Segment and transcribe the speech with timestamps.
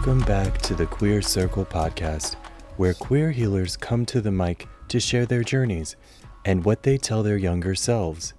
[0.00, 2.36] Welcome back to the Queer Circle podcast,
[2.78, 5.94] where queer healers come to the mic to share their journeys
[6.46, 8.32] and what they tell their younger selves.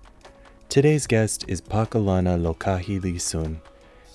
[0.69, 3.61] Today's guest is Pakalana Lokahi Li-Sun,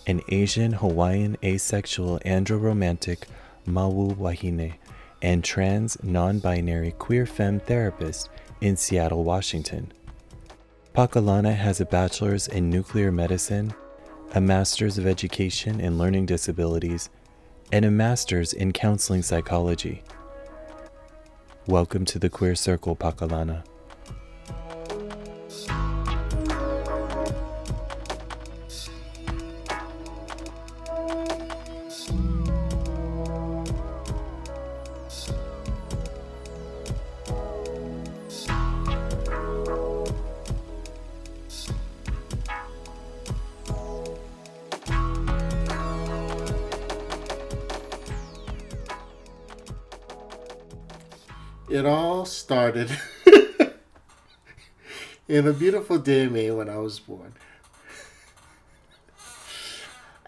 [0.09, 3.29] an Asian Hawaiian asexual androromantic
[3.65, 4.75] Māhū Wahine
[5.23, 8.29] and trans non binary queer femme therapist
[8.61, 9.93] in Seattle, Washington.
[10.97, 13.73] Pakalana has a bachelor's in nuclear medicine
[14.35, 17.09] a Master's of Education in Learning Disabilities,
[17.73, 20.03] and a Master's in Counseling Psychology.
[21.67, 23.65] Welcome to the Queer Circle, Pakalana.
[55.37, 57.35] In a beautiful day May when I was born.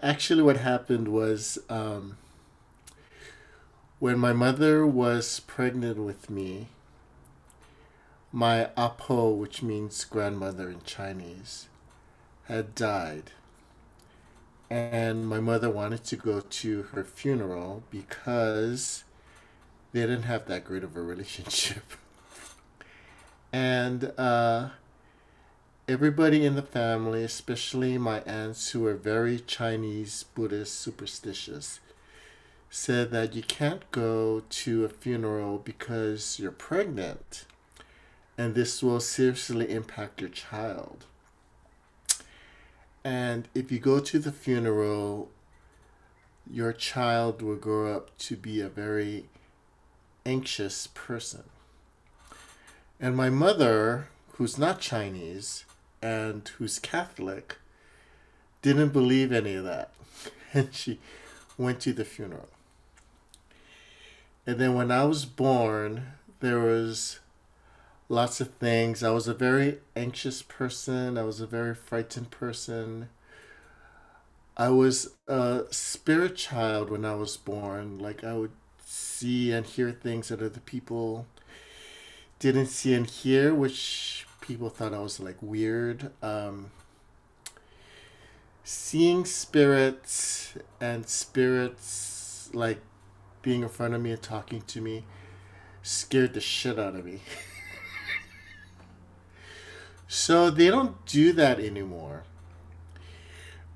[0.03, 2.17] Actually, what happened was um,
[3.97, 6.67] when my mother was pregnant with me,
[8.31, 11.69] my apo, which means grandmother in Chinese,
[12.43, 13.31] had died.
[14.69, 19.05] And my mother wanted to go to her funeral because
[19.91, 21.93] they didn't have that great of a relationship.
[23.51, 24.69] and uh,
[25.89, 31.79] everybody in the family, especially my aunts who are very Chinese Buddhist superstitious,
[32.69, 37.45] said that you can't go to a funeral because you're pregnant
[38.37, 41.07] and this will seriously impact your child.
[43.03, 45.31] And if you go to the funeral,
[46.47, 49.25] your child will grow up to be a very
[50.23, 51.45] anxious person.
[52.99, 55.65] And my mother, who's not Chinese
[56.01, 57.57] and who's Catholic,
[58.61, 59.91] didn't believe any of that.
[60.51, 60.99] And she
[61.59, 62.49] went to the funeral.
[64.47, 67.19] And then when I was born, there was
[68.09, 69.03] lots of things.
[69.03, 71.19] I was a very anxious person.
[71.19, 73.09] I was a very frightened person.
[74.57, 77.99] I was a spirit child when I was born.
[77.99, 78.51] Like I would
[78.83, 81.27] see and hear things that other people
[82.39, 86.09] didn't see and hear, which people thought I was like weird.
[86.23, 86.71] Um,
[88.63, 92.79] seeing spirits and spirits like
[93.43, 95.05] being in front of me and talking to me
[95.83, 97.19] scared the shit out of me.
[100.07, 102.23] so they don't do that anymore.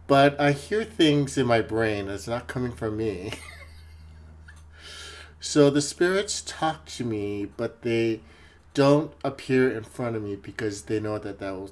[0.08, 3.34] But I hear things in my brain that's not coming from me.
[5.46, 8.22] So the spirits talk to me, but they
[8.74, 11.72] don't appear in front of me because they know that that will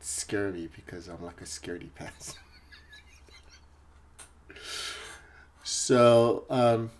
[0.00, 2.36] scare me because I'm like a scaredy pants.
[5.64, 6.90] so um,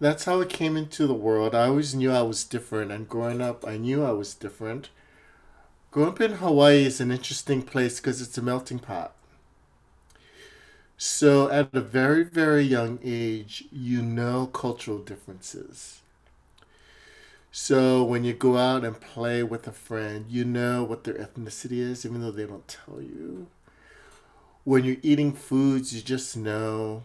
[0.00, 1.54] that's how it came into the world.
[1.54, 4.90] I always knew I was different, and growing up, I knew I was different.
[5.90, 9.14] Growing up in Hawaii is an interesting place because it's a melting pot.
[10.96, 16.00] So, at a very, very young age, you know cultural differences.
[17.56, 21.78] So, when you go out and play with a friend, you know what their ethnicity
[21.78, 23.46] is, even though they don't tell you.
[24.64, 27.04] When you're eating foods, you just know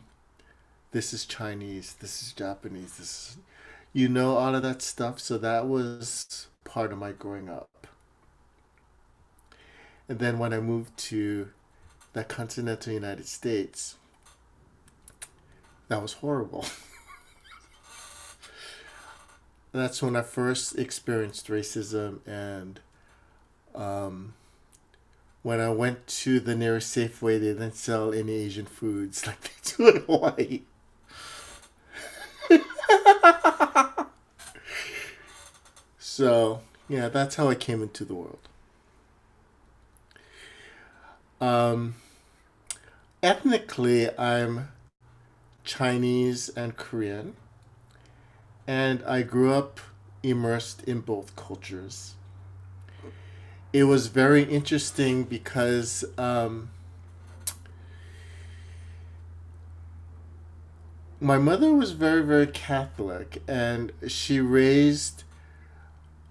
[0.91, 3.37] this is Chinese, this is Japanese, this is,
[3.93, 5.19] you know all of that stuff.
[5.19, 7.85] So, that was part of my growing up.
[10.07, 11.51] And then when I moved to
[12.13, 13.97] the continental United States,
[15.89, 16.65] that was horrible.
[19.71, 22.79] That's when I first experienced racism, and
[23.75, 24.33] um,
[25.43, 29.51] when I went to the nearest Safeway, they didn't sell any Asian foods like they
[29.77, 30.61] do in Hawaii.
[35.99, 38.39] so, yeah, that's how I came into the world.
[41.39, 41.95] Um,
[43.23, 44.69] ethnically, I'm
[45.63, 47.35] Chinese and Korean,
[48.69, 49.79] and I grew up
[50.21, 52.13] immersed in both cultures.
[53.73, 56.69] It was very interesting because um,
[61.19, 65.23] my mother was very, very Catholic, and she raised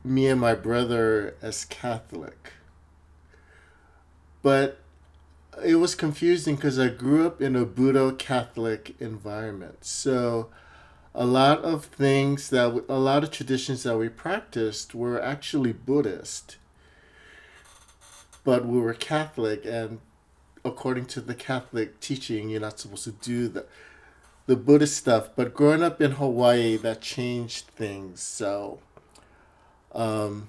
[0.04, 2.52] me and my brother as Catholic.
[4.42, 4.78] But
[5.64, 9.84] it was confusing because I grew up in a Buddha Catholic environment.
[9.84, 10.50] So
[11.14, 16.56] a lot of things that a lot of traditions that we practiced were actually Buddhist,
[18.44, 20.00] but we were Catholic, and
[20.64, 23.66] according to the Catholic teaching, you're not supposed to do the
[24.46, 25.28] the Buddhist stuff.
[25.36, 28.22] But growing up in Hawaii, that changed things.
[28.22, 28.80] So,
[29.92, 30.48] um,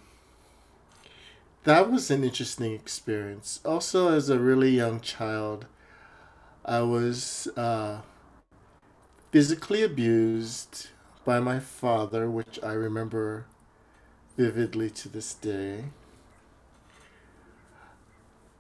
[1.66, 3.60] that was an interesting experience.
[3.66, 5.66] Also, as a really young child,
[6.64, 8.00] I was uh,
[9.32, 10.88] physically abused
[11.24, 13.46] by my father, which I remember
[14.38, 15.86] vividly to this day.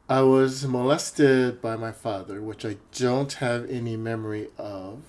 [0.07, 5.01] I was molested by my father, which I don't have any memory of,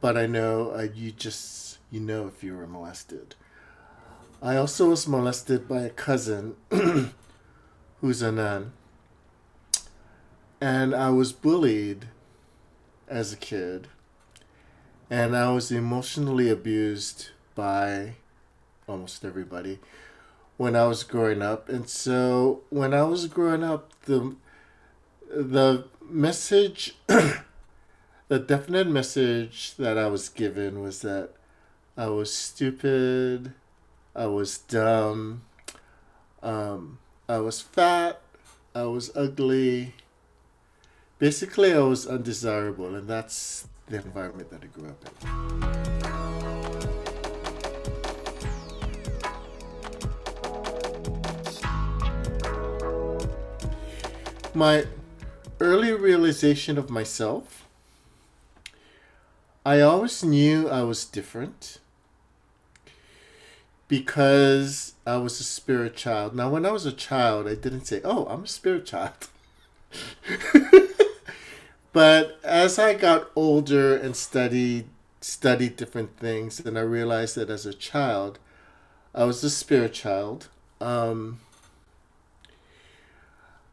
[0.00, 3.34] but I know uh, you just you know if you were molested.
[4.42, 6.56] I also was molested by a cousin
[8.00, 8.72] who's a nun.
[10.60, 12.06] And I was bullied
[13.08, 13.88] as a kid.
[15.10, 18.14] And I was emotionally abused by
[18.86, 19.80] almost everybody
[20.56, 21.68] when I was growing up.
[21.68, 24.36] And so when I was growing up, the
[25.28, 31.30] the message the definite message that I was given was that
[31.96, 33.52] I was stupid,
[34.14, 35.42] I was dumb.
[36.42, 36.98] Um,
[37.28, 38.20] I was fat.
[38.74, 39.94] I was ugly.
[41.18, 45.10] Basically, I was undesirable, and that's the environment that I grew up in.
[54.54, 54.84] My
[55.58, 57.66] early realization of myself,
[59.66, 61.78] I always knew I was different
[63.88, 66.34] because I was a spirit child.
[66.36, 69.28] Now, when I was a child, I didn't say, "Oh, I'm a spirit child."
[71.92, 74.86] but as I got older and studied
[75.20, 78.38] studied different things, and I realized that as a child,
[79.14, 80.48] I was a spirit child.
[80.80, 81.40] Um,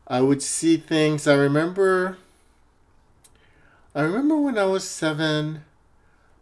[0.07, 1.27] I would see things.
[1.27, 2.17] I remember.
[3.95, 5.63] I remember when I was seven,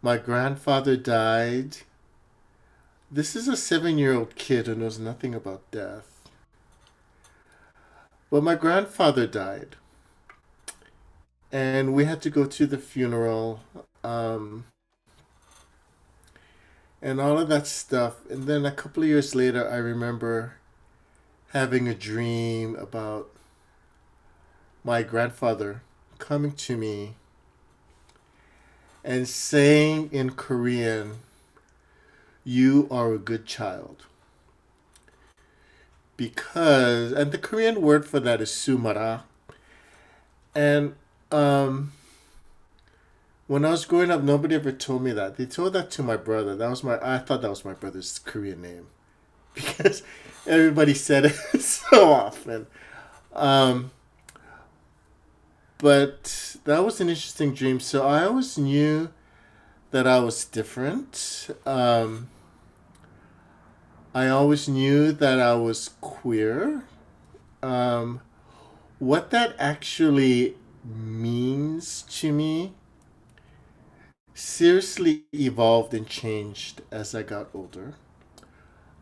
[0.02, 1.78] my grandfather died
[3.10, 6.28] this is a seven year old kid who knows nothing about death.
[8.30, 9.76] Well, my grandfather died.
[11.56, 13.60] And we had to go to the funeral.
[14.04, 14.66] Um,
[17.00, 18.16] and all of that stuff.
[18.28, 20.56] And then a couple of years later, I remember
[21.54, 23.30] having a dream about
[24.84, 25.80] my grandfather
[26.18, 27.14] coming to me
[29.02, 31.20] and saying in Korean,
[32.44, 34.04] you are a good child.
[36.18, 39.22] Because, and the Korean word for that is sumara.
[40.54, 40.96] And
[41.30, 41.92] um,
[43.46, 45.36] when I was growing up, nobody ever told me that.
[45.36, 46.56] They told that to my brother.
[46.56, 48.86] That was my, I thought that was my brother's Korean name.
[49.54, 50.02] Because
[50.46, 52.66] everybody said it so often.
[53.32, 53.90] Um,
[55.78, 57.80] but that was an interesting dream.
[57.80, 59.10] So I always knew
[59.92, 61.48] that I was different.
[61.64, 62.28] Um,
[64.14, 66.84] I always knew that I was queer.
[67.62, 68.20] Um,
[68.98, 72.72] what that actually means to me
[74.34, 77.94] seriously evolved and changed as I got older.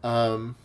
[0.03, 0.57] Um,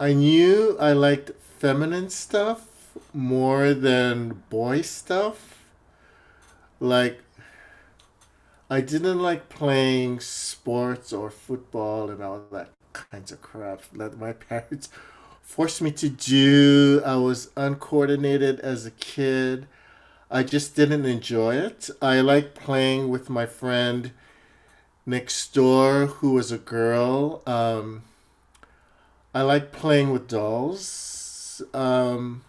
[0.00, 5.64] I knew I liked feminine stuff more than boy stuff.
[6.80, 7.20] Like
[8.70, 14.32] I didn't like playing sports or football and all that kinds of crap that my
[14.48, 14.88] parents
[15.50, 17.02] forced me to do.
[17.04, 19.66] I was uncoordinated as a kid.
[20.30, 21.90] I just didn't enjoy it.
[22.00, 24.12] I like playing with my friend
[25.04, 27.42] next door who was a girl.
[27.46, 28.04] Um,
[29.34, 31.62] I like playing with dolls.
[31.74, 32.42] Um,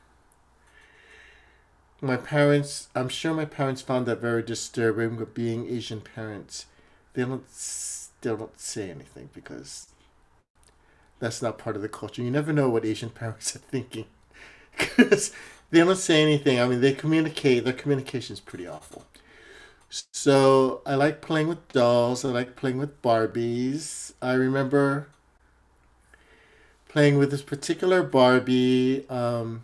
[2.03, 6.65] my parents i'm sure my parents found that very disturbing but being asian parents
[7.13, 7.45] they don't
[8.21, 9.89] they don't say anything because
[11.21, 12.23] that's not part of the culture.
[12.23, 14.07] You never know what asian parents are thinking.
[14.77, 15.33] Because
[15.71, 16.61] they don't say anything.
[16.61, 17.65] I mean they communicate.
[17.65, 19.05] Their communication is pretty awful.
[20.13, 22.25] So i like playing with dolls.
[22.25, 24.13] I like playing with barbies.
[24.21, 25.07] I remember
[26.89, 29.63] playing with this particular barbie um,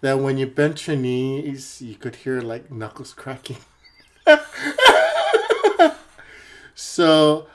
[0.00, 3.58] that when you bent your knees, you could hear like knuckles cracking.
[6.74, 7.46] so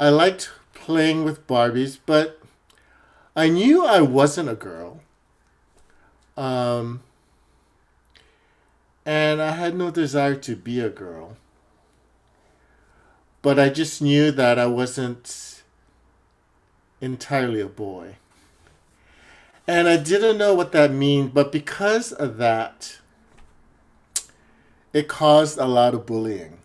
[0.00, 0.50] I liked
[0.82, 2.40] playing with Barbies, but
[3.36, 5.00] I knew I wasn't a girl.
[6.36, 7.04] Um,
[9.06, 11.36] and I had no desire to be a girl.
[13.42, 15.62] But I just knew that I wasn't
[17.00, 18.16] entirely a boy.
[19.68, 22.98] And I didn't know what that means, but because of that,
[24.92, 26.58] it caused a lot of bullying.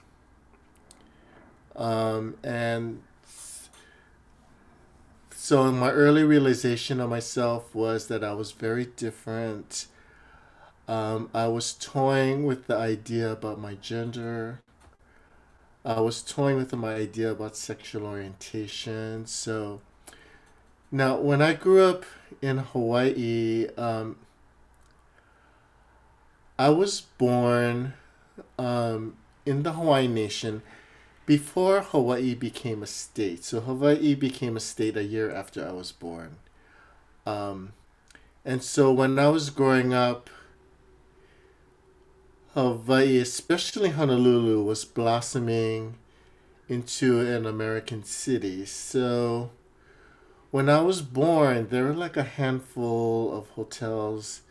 [1.76, 3.04] Um, and
[5.48, 9.88] so my early realization of myself was that I was very different.
[10.90, 14.60] Um, I was toying with the idea about my gender.
[15.86, 19.26] I was toying with my idea about sexual orientation.
[19.26, 19.80] So
[20.92, 22.04] now, when I grew up
[22.42, 24.18] in Hawaii, um,
[26.60, 27.94] I was born
[28.60, 30.62] um, in the Hawaiian Nation
[31.28, 33.44] before Hawaii became a state.
[33.44, 36.38] So Hawaii became a state a year after I was born.
[37.26, 37.74] Um,
[38.46, 40.30] and so when I was growing up,
[42.54, 45.96] Hawaii, especially Honolulu, was blossoming
[46.70, 48.66] into an American city.
[48.66, 49.52] So
[50.50, 54.44] when I was born, there were like a handful of hotels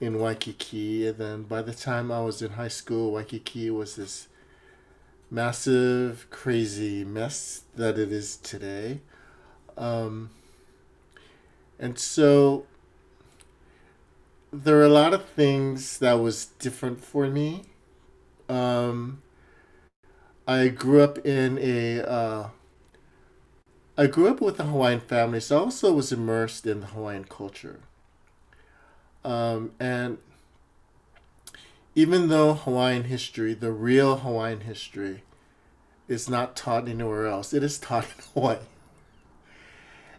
[0.00, 1.06] in Waikiki.
[1.06, 4.26] And then by the time I was in high school, Waikiki was this
[5.34, 9.00] massive, crazy mess that it is today.
[9.76, 10.30] Um,
[11.78, 12.66] and so
[14.52, 17.64] there are a lot of things that was different for me.
[18.48, 19.22] Um,
[20.46, 22.48] I grew up in a uh,
[23.98, 27.24] I grew up with a Hawaiian family, so I also was immersed in the Hawaiian
[27.24, 27.80] culture.
[29.24, 30.18] Um, and
[31.94, 35.22] even though Hawaiian history, the real Hawaiian history,
[36.08, 38.58] is not taught anywhere else, it is taught in Hawaii.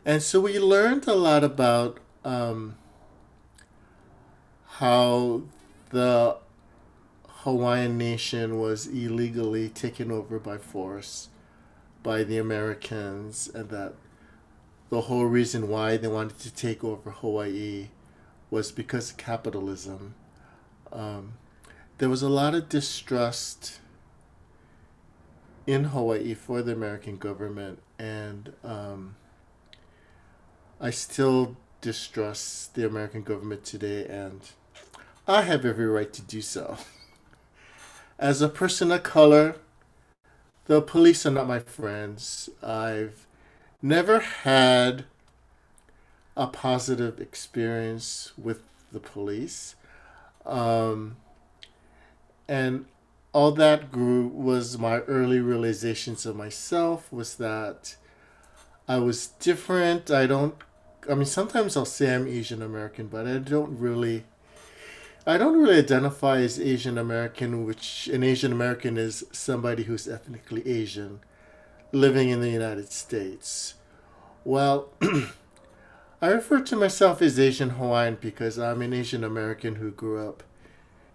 [0.05, 2.75] And so we learned a lot about um,
[4.77, 5.43] how
[5.89, 6.37] the
[7.27, 11.29] Hawaiian nation was illegally taken over by force
[12.03, 13.93] by the Americans, and that
[14.89, 17.87] the whole reason why they wanted to take over Hawaii
[18.51, 20.13] was because of capitalism.
[20.91, 21.33] Um,
[21.97, 23.79] there was a lot of distrust
[25.65, 29.15] in Hawaii for the American government, and um,
[30.79, 34.41] I still distrust the American government today, and
[35.27, 36.77] I have every right to do so.
[38.19, 39.55] As a person of color,
[40.65, 42.49] the police are not my friends.
[42.61, 43.25] I've
[43.81, 45.05] never had
[46.35, 48.61] a positive experience with
[48.91, 49.75] the police.
[50.45, 51.17] Um,
[52.47, 52.85] and
[53.33, 57.95] all that grew was my early realizations of myself was that
[58.87, 60.09] I was different.
[60.09, 60.55] I don't,
[61.09, 64.23] I mean, sometimes I'll say I'm Asian American, but I don't really
[65.27, 70.67] I don't really identify as Asian American, which an Asian American is somebody who's ethnically
[70.67, 71.19] Asian
[71.91, 73.73] living in the United States.
[74.43, 74.89] Well,
[76.21, 80.43] I refer to myself as Asian Hawaiian because I'm an Asian American who grew up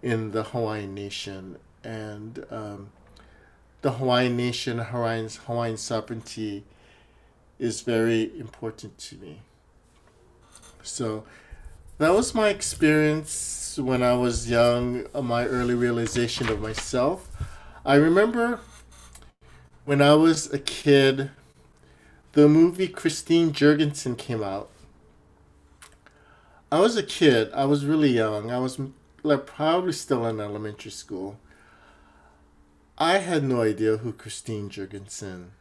[0.01, 1.57] in the Hawaiian nation.
[1.83, 2.89] And um,
[3.81, 6.63] the Hawaiian nation, Hawaiian, Hawaiian sovereignty
[7.59, 9.41] is very important to me.
[10.83, 11.23] So
[11.97, 17.29] that was my experience when I was young, uh, my early realization of myself.
[17.85, 18.59] I remember
[19.85, 21.31] when I was a kid,
[22.33, 24.69] the movie Christine Jorgensen came out.
[26.71, 27.51] I was a kid.
[27.53, 28.49] I was really young.
[28.49, 28.79] I was
[29.23, 31.39] like probably still in elementary school.
[32.97, 35.51] I had no idea who Christine Jorgensen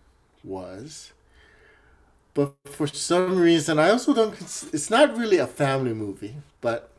[0.44, 1.12] was.
[2.34, 4.34] But for some reason, I also don't.
[4.72, 6.90] It's not really a family movie, but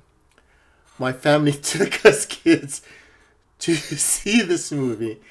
[1.00, 2.82] my family took us kids
[3.60, 5.22] to see this movie.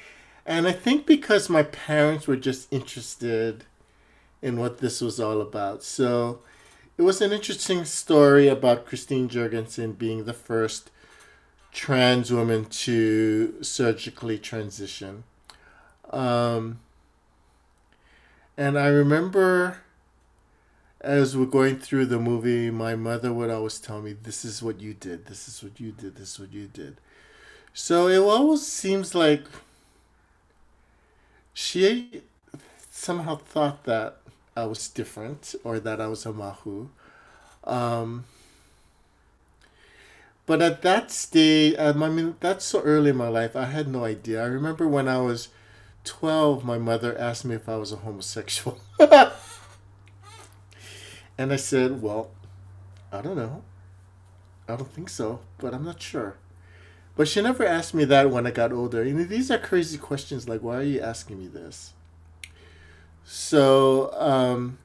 [0.45, 3.65] And I think because my parents were just interested
[4.41, 5.83] in what this was all about.
[5.83, 6.41] So
[6.97, 10.91] it was an interesting story about Christine Jorgensen being the first
[11.71, 15.23] trans woman to surgically transition.
[16.09, 16.79] Um,
[18.57, 19.81] and I remember
[20.99, 24.79] as we're going through the movie, my mother would always tell me, "This is what
[24.79, 25.25] you did.
[25.25, 26.15] This is what you did.
[26.15, 26.97] This is what you did."
[27.73, 29.45] So it always seems like
[31.53, 32.21] she
[32.91, 34.17] somehow thought that
[34.55, 36.89] I was different or that I was a mahu.
[37.63, 38.25] Um,
[40.51, 43.87] but at that stage, um, I mean, that's so early in my life, I had
[43.87, 44.43] no idea.
[44.43, 45.47] I remember when I was
[46.03, 48.77] 12, my mother asked me if I was a homosexual.
[51.37, 52.31] And I said, Well,
[53.13, 53.63] I don't know.
[54.67, 56.35] I don't think so, but I'm not sure.
[57.15, 59.05] But she never asked me that when I got older.
[59.05, 61.93] You know, these are crazy questions like, why are you asking me this?
[63.23, 64.79] So, um,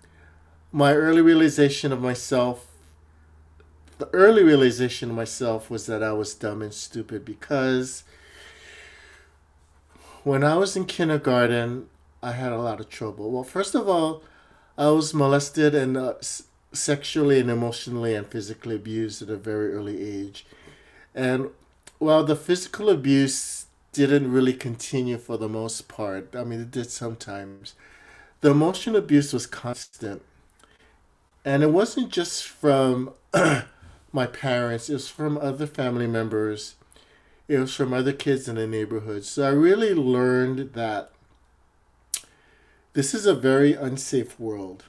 [0.71, 2.66] my early realization of myself,
[3.99, 8.05] the early realization myself was that I was dumb and stupid because
[10.23, 11.89] when I was in kindergarten,
[12.23, 13.31] I had a lot of trouble.
[13.31, 14.23] Well, first of all,
[14.77, 16.15] I was molested and uh,
[16.73, 20.47] sexually and emotionally and physically abused at a very early age.
[21.15, 21.51] And
[21.99, 26.91] while the physical abuse didn't really continue for the most part, I mean, it did
[26.91, 27.75] sometimes,
[28.43, 30.23] the emotional abuse was constant.
[31.45, 33.13] And it wasn't just from
[34.17, 36.75] my parents, it was from other family members,
[37.47, 39.25] it was from other kids in the neighborhood.
[39.25, 41.13] So I really learned that
[42.95, 44.85] this is a very unsafe world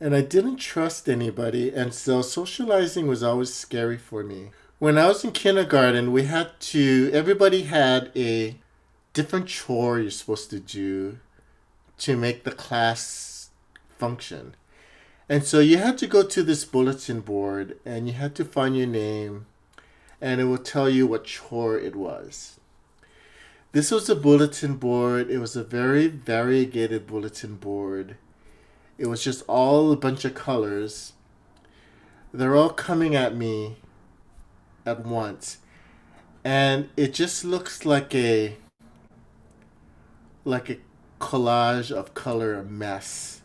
[0.00, 4.50] and I didn't trust anybody, and so socializing was always scary for me.
[4.78, 8.56] When I was in kindergarten, we had to, everybody had a
[9.12, 11.20] different chore you're supposed to do
[11.98, 13.50] to make the class
[13.98, 14.56] function.
[15.28, 18.76] And so you had to go to this bulletin board and you had to find
[18.76, 19.46] your name,
[20.20, 22.60] and it will tell you what chore it was.
[23.72, 28.16] This was a bulletin board, it was a very variegated bulletin board
[28.96, 31.14] it was just all a bunch of colors.
[32.32, 33.76] They're all coming at me
[34.86, 35.58] at once.
[36.44, 38.56] And it just looks like a
[40.44, 40.76] like a
[41.20, 43.40] collage of color mess.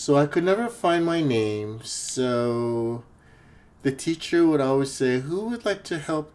[0.00, 1.80] So I could never find my name.
[1.84, 3.04] So
[3.82, 6.32] the teacher would always say, Who would like to help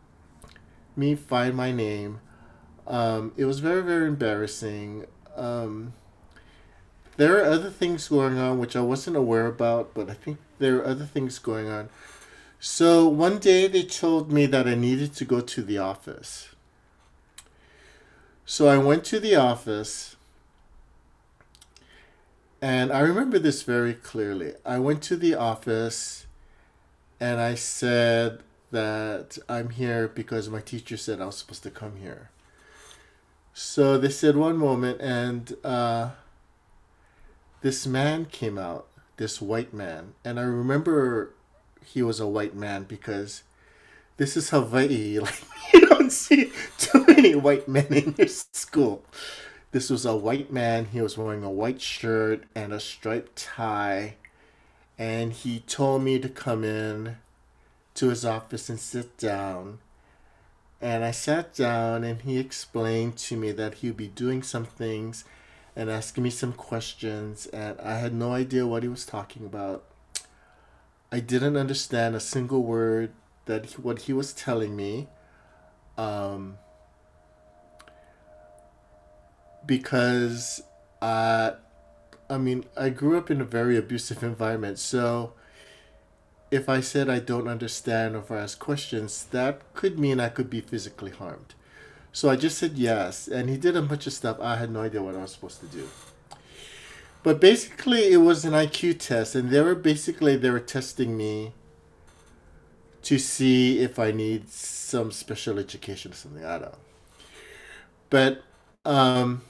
[0.95, 2.19] me find my name?
[2.85, 5.07] Um, it was very, very embarrassing.
[5.35, 5.93] Um,
[7.17, 10.77] there are other things going on which I wasn't aware about, but I think there
[10.77, 11.89] are other things going on.
[12.59, 16.49] So one day they told me that I needed to go to the office.
[18.45, 20.14] So I went to the office,
[22.65, 24.53] and I remember this very clearly.
[24.65, 26.25] I went to the office
[27.19, 28.39] and I said
[28.71, 32.31] that I'm here because my teacher said I was supposed to come here.
[33.53, 36.09] So they said one moment, and uh,
[37.61, 41.35] this man came out, this white man, and I remember
[41.85, 43.43] he was a white man because
[44.17, 45.19] this is Hawaii.
[45.21, 49.03] Like you don't see too many white men in your school.
[49.75, 50.85] This was a white man.
[50.85, 54.15] He was wearing a white shirt and a striped tie,
[54.97, 57.17] and he told me to come in
[57.95, 59.79] to his office and sit down.
[60.79, 65.25] And I sat down, and he explained to me that he'd be doing some things
[65.75, 69.83] and asking me some questions, and I had no idea what he was talking about.
[71.11, 73.11] I didn't understand a single word
[73.43, 75.09] that he, what he was telling me.
[75.97, 76.59] Um,
[79.65, 80.61] because
[81.01, 81.53] I,
[82.29, 85.33] I mean, I grew up in a very abusive environment, so
[86.51, 90.29] if I said I don't understand or if I ask questions, that could mean I
[90.29, 91.53] could be physically harmed.
[92.11, 94.39] So I just said yes, and he did a bunch of stuff.
[94.39, 95.89] I had no idea what I was supposed to do.
[97.23, 101.53] But basically, it was an IQ test, and they were basically they were testing me
[103.01, 106.45] to see if I need some special education or something.
[106.45, 106.77] I don't know.
[108.09, 108.43] But
[108.85, 109.41] um,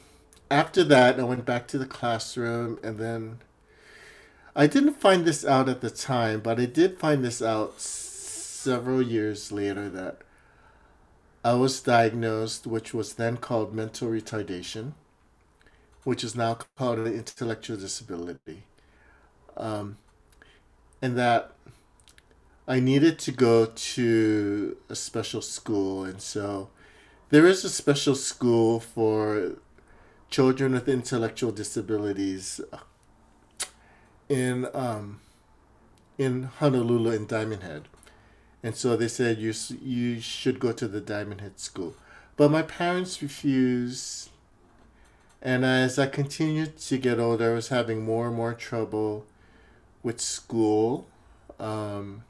[0.50, 3.40] after that, I went back to the classroom, and then
[4.56, 9.02] I didn't find this out at the time, but I did find this out several
[9.02, 10.20] years later that
[11.44, 14.94] I was diagnosed, which was then called mental retardation,
[16.04, 18.64] which is now called an intellectual disability.
[19.58, 19.98] Um,
[21.02, 21.52] and that
[22.68, 26.04] I needed to go to a special school.
[26.04, 26.70] And so
[27.30, 29.58] there is a special school for
[30.30, 32.62] children with intellectual disabilities
[34.30, 35.22] in um,
[36.18, 37.88] in Honolulu in Diamond Head
[38.66, 41.94] and so they said you you should go to the Diamond Head School,
[42.36, 44.32] but my parents refused.
[45.40, 49.28] And as I continued to get older, I was having more and more trouble
[50.02, 51.06] with school.
[51.60, 52.24] Um,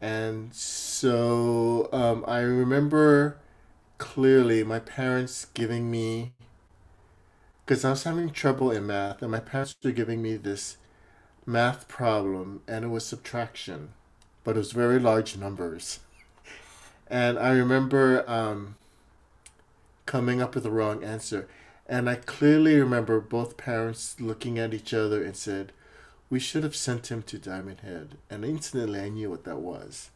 [0.00, 3.36] and so um, I remember
[3.98, 6.32] clearly my parents giving me,
[7.66, 10.78] because I was having trouble in math, and my parents were giving me this
[11.44, 13.90] math problem, and it was subtraction
[14.46, 15.98] but it was very large numbers.
[17.10, 18.76] And I remember um,
[20.06, 21.48] coming up with the wrong answer.
[21.88, 25.72] And I clearly remember both parents looking at each other and said,
[26.30, 28.18] We should have sent him to Diamond Head.
[28.30, 30.10] And instantly I knew what that was.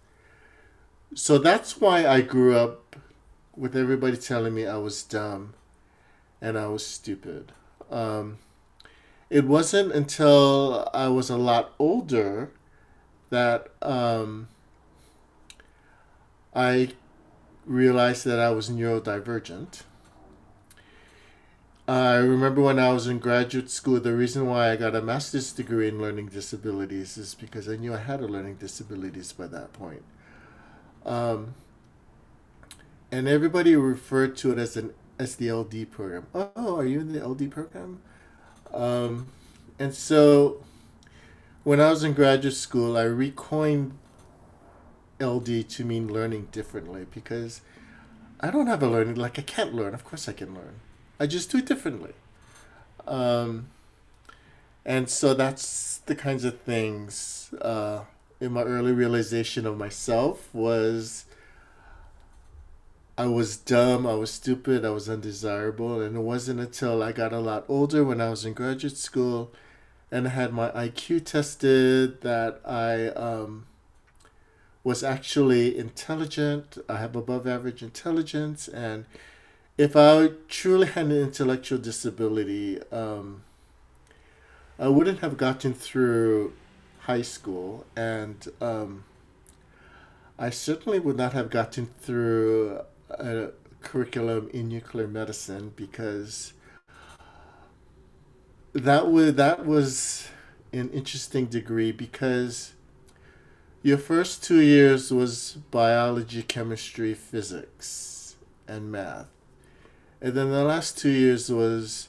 [1.13, 2.95] so that's why I grew up
[3.57, 5.55] with everybody telling me I was dumb
[6.41, 7.53] and I was stupid.
[7.91, 8.39] Um,
[9.29, 12.51] it wasn't until I was a lot older
[13.31, 14.49] that um,
[16.55, 16.91] I
[17.65, 19.83] realized that I was neurodivergent.
[21.87, 25.53] I remember when I was in graduate school, the reason why I got a master's
[25.53, 29.73] degree in learning disabilities is because I knew I had a learning disabilities by that
[29.73, 30.05] point.
[31.05, 31.55] Um,
[33.11, 36.27] and everybody referred to it as an as the LD program.
[36.35, 38.01] Oh, are you in the LD program?
[38.73, 39.27] Um,
[39.79, 40.65] and so
[41.63, 43.99] when I was in graduate school, I recoined
[45.21, 47.61] LD to mean learning differently because
[48.41, 49.93] I don't have a learning like I can't learn.
[49.93, 50.81] Of course, I can learn.
[51.21, 52.15] I just do it differently.
[53.07, 53.69] Um,
[54.87, 58.05] and so that's the kinds of things uh,
[58.41, 61.27] in my early realization of myself was
[63.21, 67.35] I was dumb, I was stupid, I was undesirable, and it wasn't until I got
[67.35, 69.53] a lot older when I was in graduate school
[70.11, 73.67] and I had my IQ tested that I um,
[74.83, 76.79] was actually intelligent.
[76.89, 79.05] I have above average intelligence, and
[79.77, 83.43] if I truly had an intellectual disability, um,
[84.79, 86.55] I wouldn't have gotten through
[87.01, 89.05] high school, and um,
[90.39, 92.81] I certainly would not have gotten through
[93.19, 96.53] a curriculum in nuclear medicine because
[98.73, 100.29] that was that was
[100.73, 102.73] an interesting degree because
[103.83, 108.37] your first two years was biology, chemistry, physics,
[108.69, 109.29] and math,
[110.21, 112.09] and then the last two years was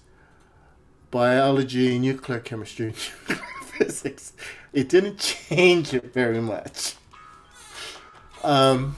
[1.09, 2.91] biology, nuclear chemistry,
[3.63, 4.33] physics.
[4.73, 6.95] It didn't change it very much.
[8.43, 8.95] Um,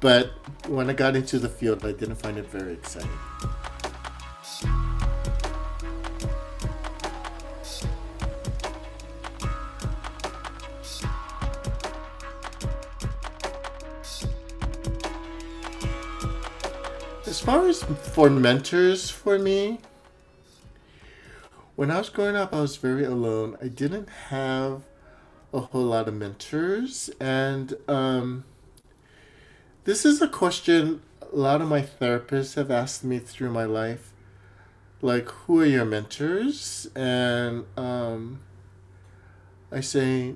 [0.00, 0.32] but
[0.66, 3.10] when I got into the field, I didn't find it very exciting.
[17.26, 19.80] As far as for mentors for me,
[21.76, 23.56] when I was growing up, I was very alone.
[23.62, 24.82] I didn't have
[25.52, 28.44] a whole lot of mentors, and um,
[29.84, 34.12] this is a question a lot of my therapists have asked me through my life.
[35.00, 36.88] Like, who are your mentors?
[36.94, 38.40] And um,
[39.70, 40.34] I say,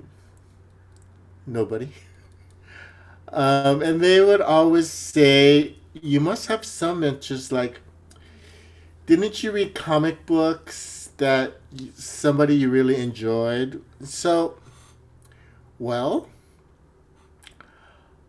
[1.46, 1.88] nobody.
[3.33, 7.50] Um, and they would always say, you must have some mentors.
[7.50, 7.80] Like,
[9.07, 11.54] didn't you read comic books that
[11.96, 13.83] somebody you really enjoyed?
[14.04, 14.57] So,
[15.80, 16.28] well,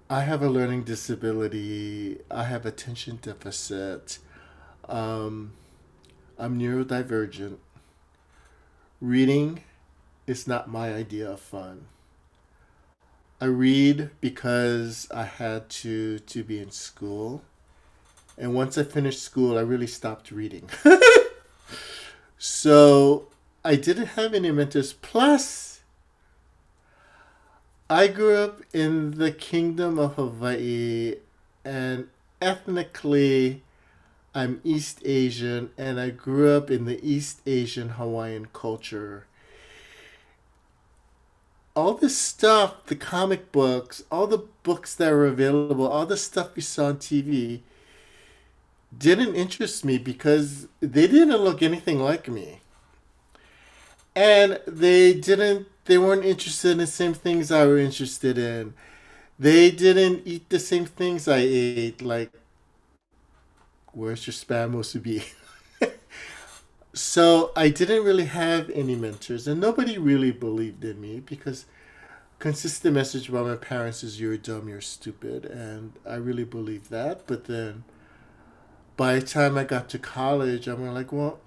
[0.10, 2.20] I have a learning disability.
[2.30, 4.20] I have attention deficit.
[4.88, 5.54] Um,
[6.38, 7.58] I'm neurodivergent.
[9.02, 9.63] Reading
[10.28, 11.88] is not my idea of fun.
[13.41, 17.41] I read because I had to to be in school.
[18.38, 20.70] And once I finished school, I really stopped reading.
[22.38, 23.28] so
[23.63, 24.94] I didn't have any mentors.
[24.94, 25.75] Plus,
[27.89, 31.17] I grew up in the Kingdom of Hawaii,
[31.63, 32.08] and
[32.41, 33.62] ethnically,
[34.34, 39.28] I'm East Asian, and I grew up in the East Asian Hawaiian culture.
[41.76, 46.56] All this stuff, the comic books, all the books that were available, all the stuff
[46.56, 47.62] we saw on TV,
[48.98, 52.62] didn't interest me because they didn't look anything like me.
[54.15, 58.74] And they didn't they weren't interested in the same things I were interested in.
[59.38, 62.02] They didn't eat the same things I ate.
[62.02, 62.32] Like,
[63.93, 65.24] where's your spam musubi?
[66.93, 71.65] so I didn't really have any mentors, and nobody really believed in me because
[72.39, 77.28] consistent message about my parents is you're dumb, you're stupid, and I really believed that.
[77.28, 77.84] But then,
[78.98, 81.39] by the time I got to college, I'm like, well,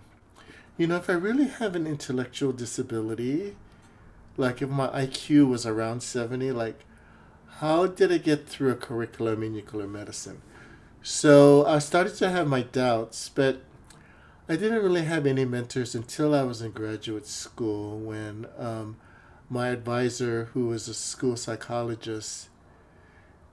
[0.76, 3.56] you know, if I really have an intellectual disability,
[4.38, 6.84] like if my IQ was around 70, like
[7.58, 10.40] how did I get through a curriculum in nuclear medicine?
[11.02, 13.62] So I started to have my doubts, but
[14.48, 18.96] I didn't really have any mentors until I was in graduate school when um,
[19.50, 22.48] my advisor, who was a school psychologist,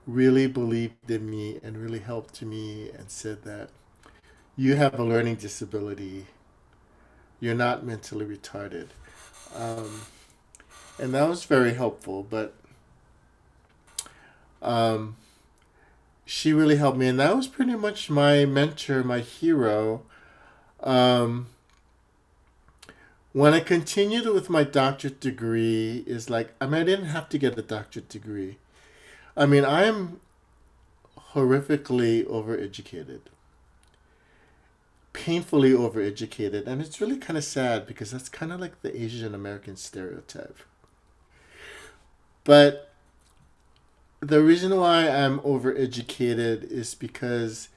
[0.06, 3.70] really believed in me and really helped me and said that
[4.56, 6.26] you have a learning disability.
[7.40, 8.88] You're not mentally retarded.
[9.54, 10.02] Um,
[10.98, 12.22] and that was very helpful.
[12.28, 12.54] But
[14.62, 15.16] Um,
[16.24, 20.02] she really helped me, and that was pretty much my mentor, my hero.
[20.80, 21.46] Um,
[23.32, 27.38] when I continued with my doctorate degree, is like I mean I didn't have to
[27.38, 28.58] get a doctorate degree.
[29.36, 30.20] I mean I'm
[31.34, 33.20] horrifically overeducated,
[35.12, 39.34] painfully overeducated, and it's really kind of sad because that's kind of like the Asian
[39.34, 40.58] American stereotype.
[42.46, 42.92] But
[44.20, 47.68] the reason why I'm overeducated is because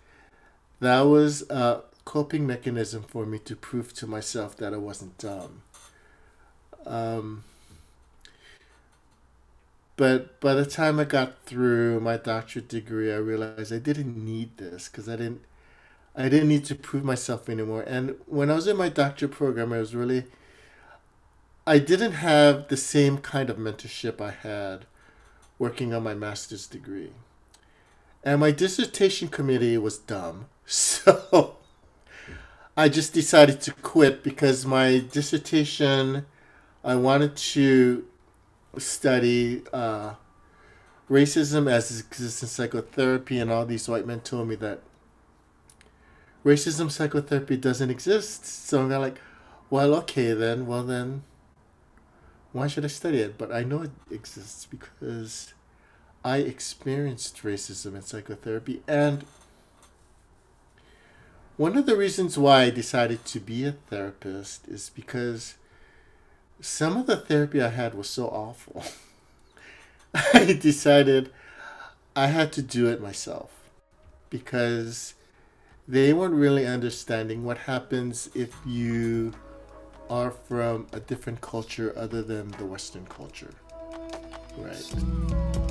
[0.80, 5.64] that was a coping mechanism for me to prove to myself that I wasn't dumb.
[6.86, 7.44] Um,
[9.98, 14.56] but by the time I got through my doctorate degree, I realized I didn't need
[14.58, 15.42] this because I didn't,
[16.16, 17.82] I didn't need to prove myself anymore.
[17.82, 20.26] And when I was in my doctorate program, I was really,
[21.70, 24.88] I didn't have the same kind of mentorship I had
[25.60, 27.12] working on my master's degree.
[28.24, 30.48] And my dissertation committee was dumb.
[30.66, 31.58] So
[32.76, 36.26] I just decided to quit because my dissertation,
[36.84, 38.04] I wanted to
[38.80, 40.16] study uh,
[41.08, 44.82] racism as it exists in psychotherapy, and all these white men told me that
[46.44, 48.44] racism psychotherapy doesn't exist.
[48.44, 49.20] So I'm like,
[49.70, 50.66] well, okay then.
[50.66, 51.24] Well then,
[52.52, 53.38] why should I study it?
[53.38, 55.54] But I know it exists because
[56.24, 58.82] I experienced racism in psychotherapy.
[58.88, 59.26] And
[61.58, 65.56] one of the reasons why I decided to be a therapist is because
[66.62, 68.84] some of the therapy I had was so awful.
[70.34, 71.32] I decided
[72.16, 73.52] I had to do it myself
[74.30, 75.14] because
[75.88, 79.34] they weren't really understanding what happens if you
[80.10, 83.54] are from a different culture other than the Western culture.
[84.58, 85.69] Right.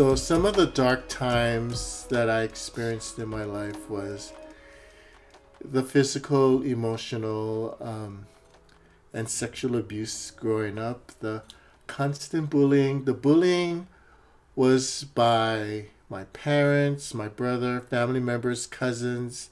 [0.00, 4.32] So some of the dark times that I experienced in my life was
[5.62, 8.24] the physical, emotional, um,
[9.12, 11.12] and sexual abuse growing up.
[11.20, 11.42] The
[11.86, 13.04] constant bullying.
[13.04, 13.88] The bullying
[14.56, 19.50] was by my parents, my brother, family members, cousins,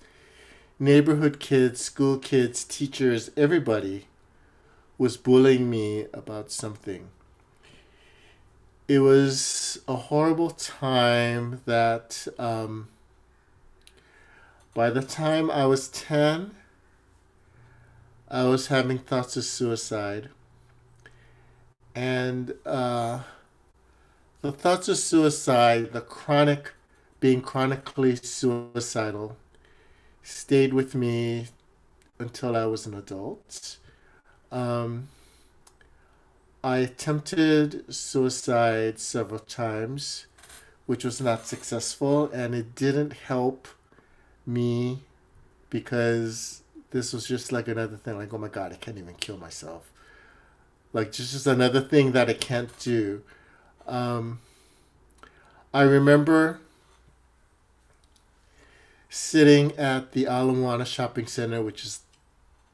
[0.79, 4.07] neighborhood kids, school kids, teachers, everybody
[4.97, 7.11] was bullying me about something
[8.88, 12.88] it was a horrible time that um,
[14.72, 16.53] by the time I was 10,
[18.31, 20.31] I was having thoughts of suicide.
[21.94, 23.20] And uh,
[24.40, 26.72] the thoughts of suicide, the chronic,
[27.20, 29.37] being chronically suicidal,
[30.22, 31.48] stayed with me
[32.18, 33.77] until I was an adult.
[34.51, 35.09] Um,
[36.62, 40.27] I attempted suicide several times,
[40.87, 43.68] which was not successful, and it didn't help
[44.44, 45.01] me
[45.71, 49.37] because this was just like another thing like, oh my god, I can't even kill
[49.37, 49.92] myself.
[50.92, 53.23] Like, just, just another thing that I can't do.
[53.87, 54.40] Um,
[55.73, 56.61] I remember
[59.11, 62.01] sitting at the Ala Moana Shopping Center, which is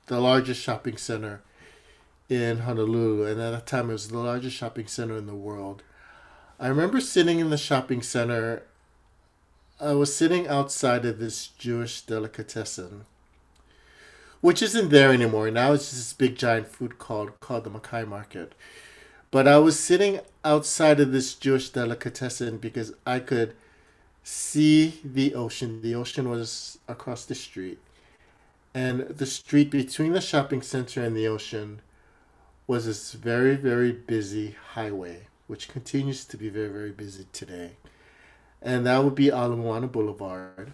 [0.06, 1.42] the largest shopping center
[2.28, 5.82] in Honolulu, and at that time it was the largest shopping center in the world.
[6.58, 8.62] I remember sitting in the shopping center.
[9.80, 13.06] I was sitting outside of this Jewish delicatessen,
[14.40, 15.50] which isn't there anymore.
[15.50, 18.54] Now it's just this big giant food called called the Makai Market.
[19.30, 23.54] But I was sitting outside of this Jewish delicatessen because I could
[24.22, 25.82] see the ocean.
[25.82, 27.78] The ocean was across the street.
[28.72, 31.80] And the street between the shopping center and the ocean
[32.66, 37.72] was this very, very busy highway, which continues to be very, very busy today.
[38.62, 40.72] And that would be Ala Moana Boulevard.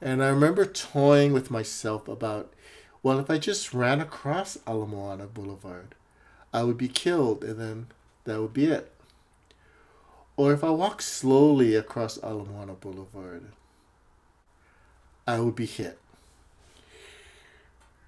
[0.00, 2.52] And I remember toying with myself about,
[3.04, 5.94] well, if I just ran across Ala Moana Boulevard,
[6.52, 7.86] I would be killed, and then
[8.24, 8.92] that would be it.
[10.36, 13.52] Or if I walked slowly across Ala Moana Boulevard,
[15.26, 15.98] I would be hit.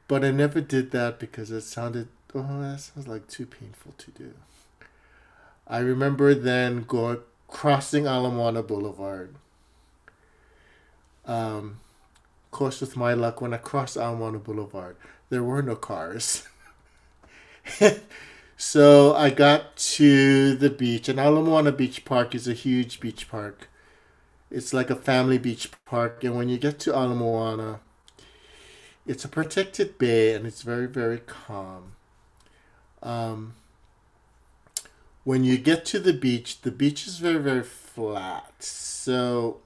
[0.09, 4.11] But I never did that because it sounded oh, that sounds like too painful to
[4.11, 4.35] do.
[5.67, 7.19] I remember then going
[7.49, 9.37] crossing Ala Moana Boulevard
[11.27, 11.81] Um,
[12.47, 14.97] of course, with my luck, when I crossed Ala Moana Boulevard,
[15.31, 16.47] there were no cars.
[18.57, 23.29] so I got to the beach, and Ala Moana Beach Park is a huge beach
[23.29, 23.69] park.
[24.51, 27.81] It's like a family beach park, and when you get to Ala Moana,
[29.07, 31.94] it's a protected bay and it's very, very calm.
[33.05, 33.55] Um,
[35.23, 38.63] when you get to the beach, the beach is very, very flat.
[38.63, 39.59] So,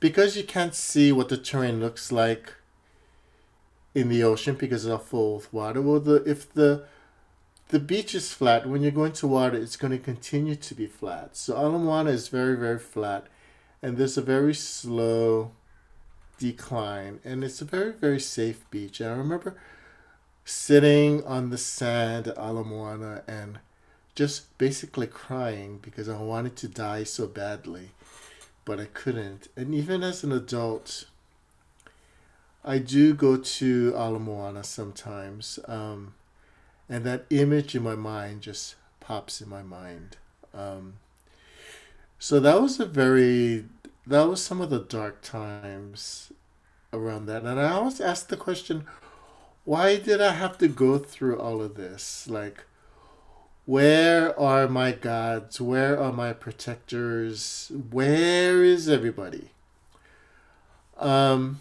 [0.00, 2.54] because you can't see what the terrain looks like
[3.94, 6.84] in the ocean because it's all full with water, well, the if the
[7.68, 10.86] the beach is flat, when you go into water, it's going to continue to be
[10.86, 11.36] flat.
[11.36, 13.26] So Ala Moana is very, very flat,
[13.82, 15.50] and there's a very slow
[16.38, 19.00] decline, and it's a very, very safe beach.
[19.00, 19.56] And I remember
[20.46, 23.58] sitting on the sand at Ala Moana and
[24.14, 27.90] just basically crying because I wanted to die so badly,
[28.64, 29.48] but I couldn't.
[29.56, 31.06] And even as an adult,
[32.64, 36.14] I do go to Ala Moana sometimes, um,
[36.88, 40.16] and that image in my mind just pops in my mind.
[40.54, 40.94] Um,
[42.20, 43.64] so that was a very
[44.06, 46.32] that was some of the dark times
[46.92, 48.86] around that, and I always ask the question,
[49.66, 52.26] why did I have to go through all of this?
[52.26, 52.64] Like
[53.66, 55.60] where are my gods?
[55.60, 57.72] Where are my protectors?
[57.90, 59.50] Where is everybody?
[60.96, 61.60] Um,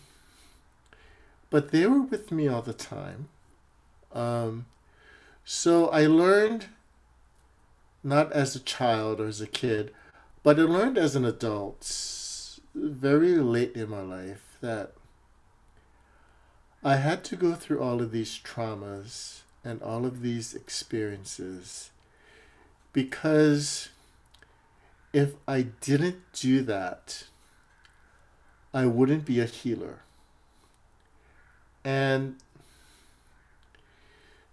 [1.50, 3.30] but they were with me all the time.
[4.14, 4.68] Um,
[5.44, 6.68] so I learned,
[8.04, 9.92] not as a child or as a kid,
[10.44, 14.94] but I learned as an adult, very late in my life, that
[16.86, 21.90] I had to go through all of these traumas and all of these experiences
[22.94, 23.90] because
[25.12, 27.24] if I didn't do that,
[28.72, 30.02] I wouldn't be a healer.
[31.84, 32.36] And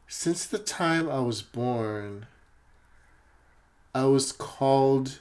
[0.08, 2.24] since the time I was born,
[3.94, 5.18] I was called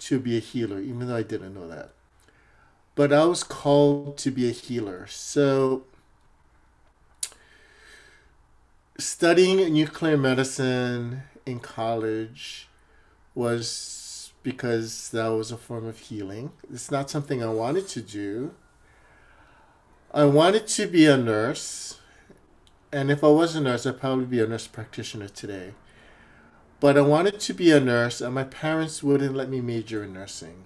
[0.00, 1.92] to be a healer, even though I didn't know that.
[2.94, 5.06] But I was called to be a healer.
[5.06, 5.84] So,
[8.98, 12.68] studying nuclear medicine in college
[13.34, 16.52] was because that was a form of healing.
[16.72, 18.54] It's not something I wanted to do.
[20.12, 21.98] I wanted to be a nurse,
[22.92, 25.72] and if I was a nurse, I'd probably be a nurse practitioner today.
[26.80, 30.12] But I wanted to be a nurse, and my parents wouldn't let me major in
[30.12, 30.64] nursing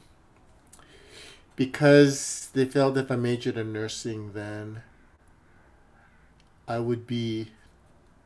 [1.57, 4.83] because they felt if I majored in nursing, then
[6.69, 7.49] I would be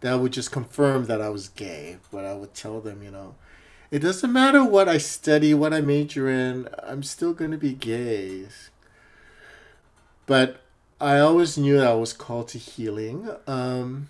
[0.01, 1.99] that would just confirm that I was gay.
[2.11, 3.35] But I would tell them, you know,
[3.91, 7.73] it doesn't matter what I study, what I major in, I'm still going to be
[7.73, 8.47] gay.
[10.27, 10.61] But
[11.01, 13.29] I always knew that I was called to healing.
[13.47, 14.09] Um,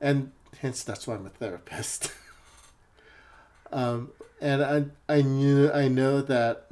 [0.00, 2.12] and hence that's why I'm a therapist.
[3.72, 6.66] um, and I, I knew, I know that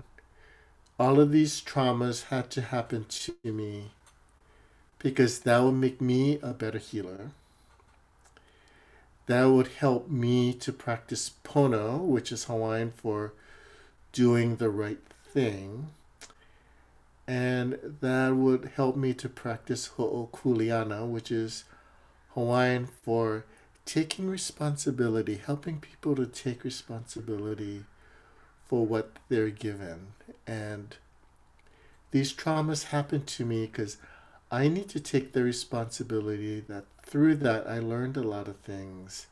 [0.98, 3.92] all of these traumas had to happen to me
[4.98, 7.30] because that would make me a better healer
[9.28, 13.34] that would help me to practice pono, which is Hawaiian for
[14.10, 15.00] doing the right
[15.32, 15.88] thing.
[17.26, 21.64] And that would help me to practice ho'okuleana, which is
[22.30, 23.44] Hawaiian for
[23.84, 27.84] taking responsibility, helping people to take responsibility
[28.64, 30.14] for what they're given.
[30.46, 30.96] And
[32.12, 33.98] these traumas happen to me because
[34.50, 39.26] I need to take the responsibility that through that I learned a lot of things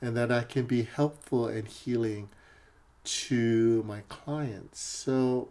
[0.00, 2.30] and that I can be helpful and healing
[3.04, 4.80] to my clients.
[4.80, 5.50] So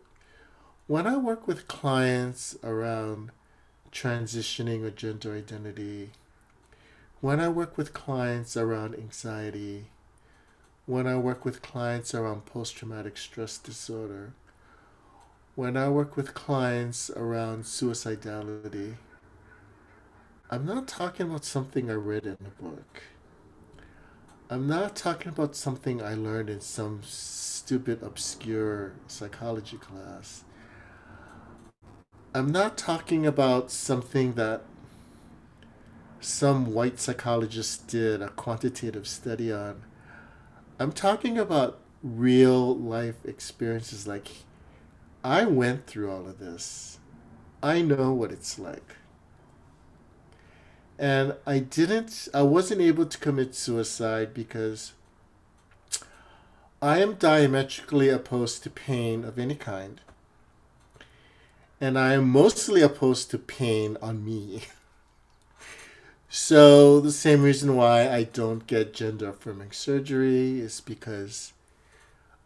[0.88, 3.32] when I work with clients around
[3.92, 6.12] transitioning or gender identity,
[7.22, 9.86] when I work with clients around anxiety,
[10.86, 14.34] when I work with clients around post traumatic stress disorder,
[15.56, 18.96] when I work with clients around suicidality,
[20.52, 23.04] I'm not talking about something I read in a book.
[24.50, 30.44] I'm not talking about something I learned in some stupid, obscure psychology class.
[32.34, 34.64] I'm not talking about something that
[36.20, 39.84] some white psychologist did a quantitative study on.
[40.80, 44.28] I'm talking about real life experiences like
[45.26, 47.00] I went through all of this.
[47.64, 48.98] I know what it's like.
[51.00, 54.94] And I didn't, I wasn't able to commit suicide because
[56.80, 60.00] I am diametrically opposed to pain of any kind.
[61.82, 64.62] and I am mostly opposed to pain on me.
[66.30, 71.52] so the same reason why I don't get gender affirming surgery is because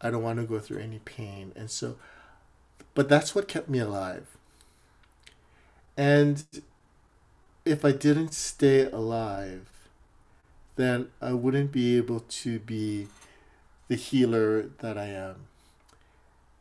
[0.00, 1.52] I don't want to go through any pain.
[1.54, 1.96] And so
[2.94, 4.26] but that's what kept me alive.
[5.96, 6.44] And
[7.64, 9.68] if I didn't stay alive,
[10.76, 13.08] then I wouldn't be able to be
[13.88, 15.46] the healer that I am.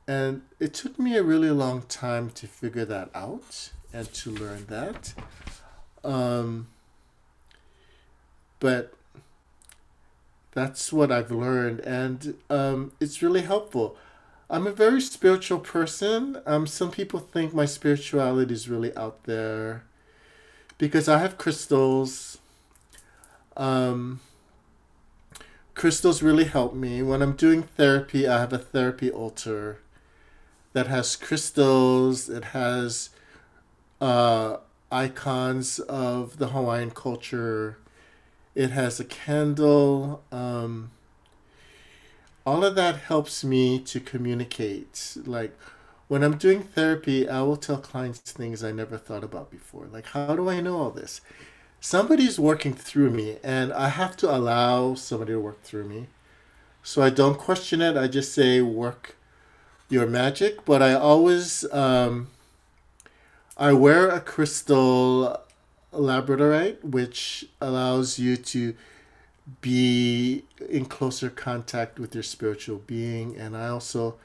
[0.07, 4.65] And it took me a really long time to figure that out and to learn
[4.67, 5.13] that.
[6.03, 6.67] Um,
[8.59, 8.93] but
[10.51, 13.95] that's what I've learned, and um, it's really helpful.
[14.51, 16.41] I'm a very spiritual person.
[16.45, 19.83] Um, some people think my spirituality is really out there
[20.79, 22.39] because I have crystals.
[23.55, 24.21] Um,
[25.75, 27.03] crystals really help me.
[27.03, 29.79] When I'm doing therapy, I have a therapy altar
[30.73, 33.09] that has crystals, it has
[34.01, 34.57] uh,
[34.91, 37.77] icons of the Hawaiian culture,
[38.55, 40.23] it has a candle.
[40.31, 40.91] Um,
[42.49, 45.17] all of that helps me to communicate.
[45.23, 45.55] Like
[46.07, 49.85] when I'm doing therapy, I will tell clients things I never thought about before.
[49.85, 51.21] Like, how do I know all this?
[51.79, 56.07] Somebody's working through me, and I have to allow somebody to work through me.
[56.81, 57.95] So I don't question it.
[57.95, 59.15] I just say, work
[59.87, 60.65] your magic.
[60.65, 62.29] But I always, um,
[63.57, 65.39] I wear a crystal
[65.93, 68.73] labradorite, which allows you to
[69.61, 73.37] be in closer contact with your spiritual being.
[73.37, 74.17] And I also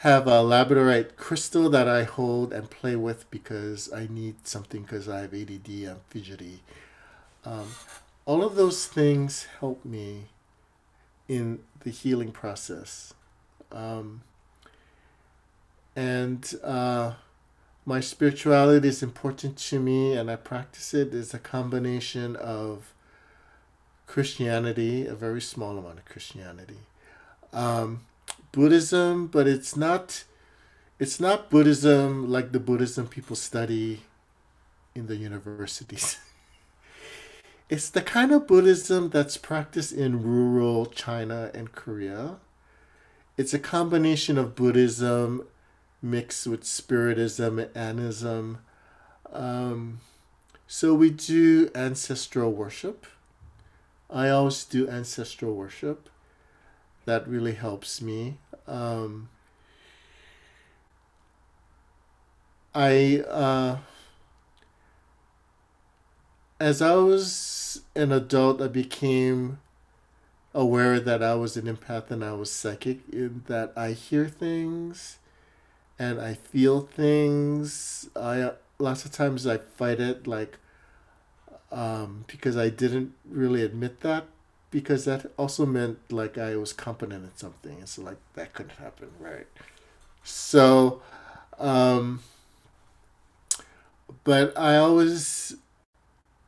[0.00, 5.08] have a labradorite crystal that I hold and play with because I need something because
[5.08, 6.60] I have ADD, I'm fidgety.
[7.44, 7.68] Um,
[8.26, 10.26] all of those things help me
[11.28, 13.14] in the healing process.
[13.72, 14.22] Um,
[15.94, 17.14] and uh,
[17.86, 21.14] my spirituality is important to me and I practice it.
[21.14, 22.92] It's a combination of
[24.06, 26.78] Christianity, a very small amount of Christianity.
[27.52, 28.00] Um,
[28.52, 30.24] Buddhism, but it's not
[30.98, 34.02] it's not Buddhism like the Buddhism people study
[34.94, 36.18] in the universities.
[37.68, 42.36] it's the kind of Buddhism that's practiced in rural China and Korea.
[43.36, 45.46] It's a combination of Buddhism
[46.00, 48.58] mixed with Spiritism and Animism.
[49.32, 50.00] Um,
[50.66, 53.06] so we do ancestral worship.
[54.10, 56.08] I always do ancestral worship.
[57.04, 58.38] That really helps me.
[58.66, 59.28] Um,
[62.74, 63.78] I, uh,
[66.60, 69.58] as I was an adult, I became
[70.54, 75.18] aware that I was an empath and I was psychic, in that I hear things
[75.98, 78.08] and I feel things.
[78.16, 80.58] I lots of times I fight it like
[81.72, 84.26] um, because I didn't really admit that
[84.70, 88.76] because that also meant like I was competent at something, and so like that couldn't
[88.76, 89.46] happen, right?
[90.22, 91.02] So,
[91.58, 92.20] um,
[94.24, 95.56] but I always,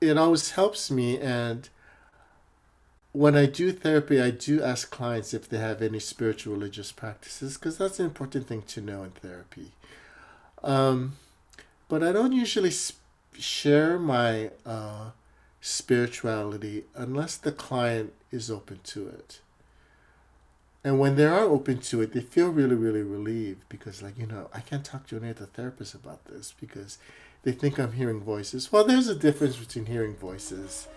[0.01, 1.69] it always helps me, and
[3.13, 7.57] when I do therapy, I do ask clients if they have any spiritual religious practices
[7.57, 9.73] because that's an important thing to know in therapy.
[10.63, 11.17] Um,
[11.89, 12.98] but I don't usually sp-
[13.39, 15.11] share my uh,
[15.61, 19.41] spirituality unless the client is open to it.
[20.85, 24.27] And when they are open to it, they feel really, really relieved because, like, you
[24.27, 26.99] know, I can't talk to any other therapist about this because
[27.43, 28.71] they think I'm hearing voices.
[28.71, 30.89] Well, there's a difference between hearing voices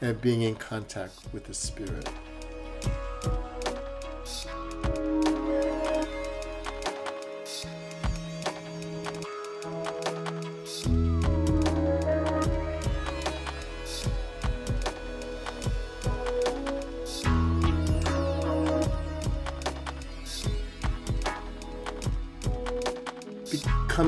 [0.00, 2.08] and being in contact with the spirit.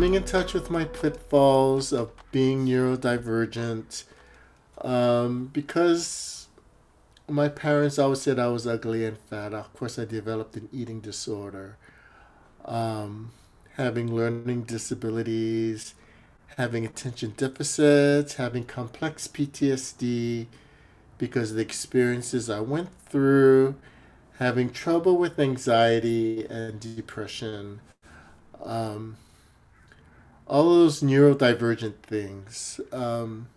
[0.01, 4.05] Coming in touch with my pitfalls of being neurodivergent
[4.81, 6.49] um, because
[7.29, 9.53] my parents always said I was ugly and fat.
[9.53, 11.77] Of course, I developed an eating disorder,
[12.65, 13.33] um,
[13.77, 15.93] having learning disabilities,
[16.57, 20.47] having attention deficits, having complex PTSD
[21.19, 23.75] because of the experiences I went through,
[24.39, 27.83] having trouble with anxiety and depression.
[28.65, 29.19] Um,
[30.51, 32.81] all those neurodivergent things.
[32.93, 33.49] Um,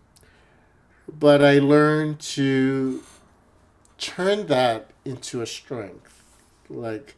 [1.12, 3.02] but I learned to
[3.98, 6.22] turn that into a strength.
[6.70, 7.16] Like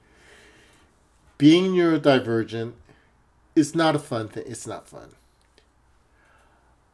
[1.37, 2.73] being neurodivergent
[3.55, 4.45] is not a fun thing.
[4.47, 5.11] It's not fun.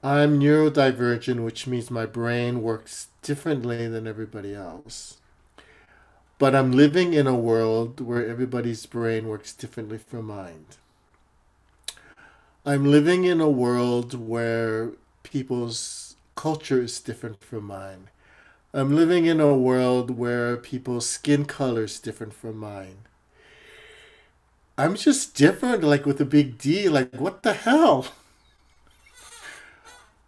[0.03, 5.18] I'm neurodivergent, which means my brain works differently than everybody else.
[6.41, 10.66] But I'm living in a world where everybody's brain works differently from mine.
[12.66, 14.92] I'm living in a world where
[15.22, 18.08] people's culture is different from mine.
[18.74, 22.98] I'm living in a world where people's skin color is different from mine.
[24.76, 26.88] I'm just different, like with a big D.
[26.88, 28.06] Like, what the hell?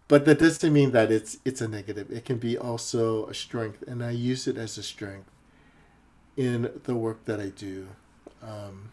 [0.09, 2.11] But that doesn't mean that it's it's a negative.
[2.11, 5.31] It can be also a strength, and I use it as a strength
[6.37, 7.89] in the work that I do,
[8.43, 8.91] um,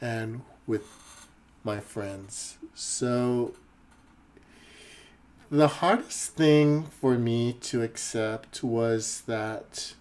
[0.00, 0.84] and with
[1.66, 2.58] my friends.
[2.74, 3.54] So
[5.50, 9.94] the hardest thing for me to accept was that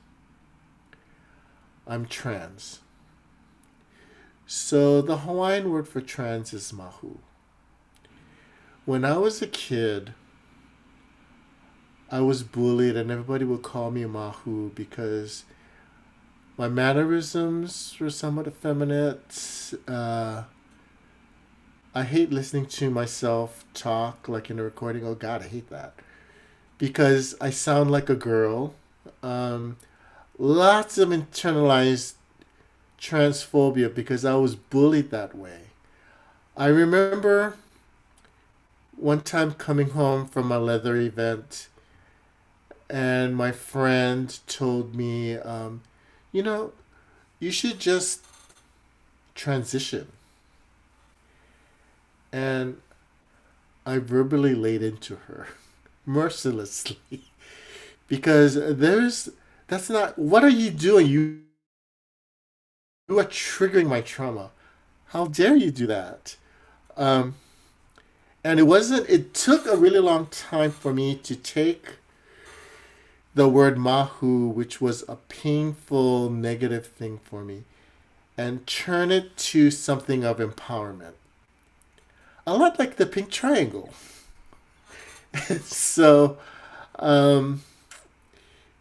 [1.88, 2.82] I'm trans.
[4.46, 7.18] So the Hawaiian word for trans is māhū.
[8.86, 10.14] When I was a kid,
[12.12, 15.46] I was bullied and everybody would call me māhū because
[16.58, 19.74] my mannerisms were somewhat effeminate.
[19.88, 20.44] Uh,
[21.96, 25.06] I hate listening to myself talk like in a recording.
[25.06, 25.94] Oh God, I hate that
[26.78, 28.74] because I sound like a girl.
[29.24, 29.78] Um,
[30.38, 32.16] lots of internalized
[33.00, 35.62] transphobia because I was bullied that way.
[36.58, 37.56] I remember
[38.98, 41.70] one time coming home from a leather event
[42.90, 45.82] and my friend told me, um,
[46.34, 46.74] you know,
[47.40, 48.22] you should just
[49.34, 50.10] transition.
[52.36, 52.82] And
[53.86, 55.48] I verbally laid into her
[56.06, 57.00] mercilessly
[58.10, 59.30] because there's
[59.68, 61.40] that's not what are you doing you
[63.08, 64.50] you are triggering my trauma.
[65.08, 66.36] How dare you do that?
[66.98, 67.36] Um,
[68.44, 71.94] and it wasn't, it took a really long time for me to take
[73.34, 77.64] the word māhū, which was a painful negative thing for me,
[78.38, 81.14] and turn it to something of empowerment.
[82.48, 83.90] A lot like the pink triangle.
[85.64, 86.38] so,
[87.00, 87.64] um,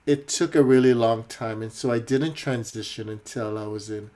[0.07, 4.11] it took a really long time and so i didn't transition until i was in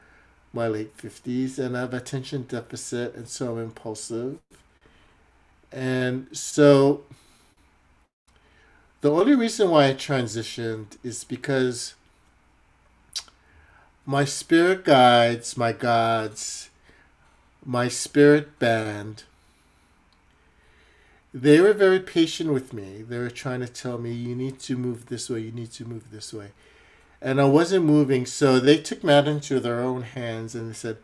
[0.53, 4.39] my late 50s and i have attention deficit and so i'm impulsive
[5.73, 7.05] and so
[9.01, 11.95] the only reason why i transitioned is because
[14.05, 16.69] my spirit guides my gods
[17.65, 19.25] my spirit band
[21.43, 23.03] they were very patient with me.
[23.03, 25.85] They were trying to tell me, you need to move this way, you need to
[25.85, 26.49] move this way.
[27.21, 30.99] And I wasn't moving, so they took matters into their own hands and they said,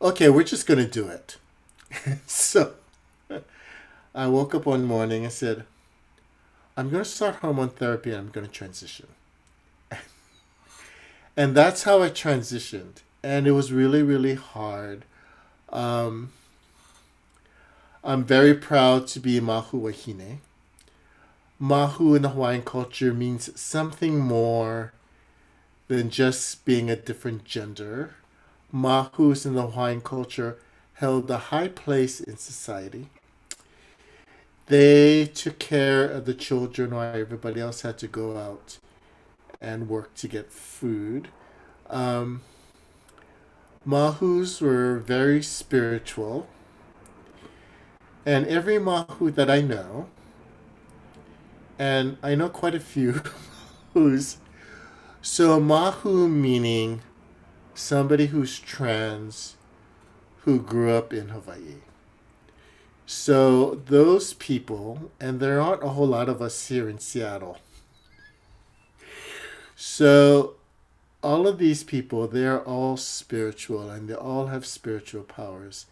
[0.00, 1.36] okay, we're just going to do it.
[2.26, 2.74] so
[4.14, 5.64] I woke up one morning and said,
[6.76, 9.06] I'm going to start hormone therapy and I'm going to transition.
[11.36, 13.02] and that's how I transitioned.
[13.22, 15.04] And it was really, really hard.
[15.68, 16.32] Um,
[18.04, 20.38] I'm very proud to be Māhū Wahine.
[21.60, 24.92] Māhū in the Hawaiian culture means something more
[25.86, 28.16] than just being a different gender.
[28.74, 30.58] Māhūs in the Hawaiian culture
[30.94, 33.06] held a high place in society.
[34.66, 38.78] They took care of the children while everybody else had to go out
[39.60, 41.28] and work to get food.
[41.88, 42.42] Um,
[43.86, 46.48] Māhūs were very spiritual.
[48.24, 50.06] And every Māhū that I know,
[51.78, 53.22] and I know quite a few
[53.94, 54.36] who's
[55.20, 57.02] so Māhū meaning
[57.74, 59.56] somebody who's trans
[60.44, 61.76] who grew up in Hawaii.
[63.06, 67.58] So those people, and there aren't a whole lot of us here in Seattle.
[69.74, 70.54] So
[71.22, 75.86] all of these people, they're all spiritual and they all have spiritual powers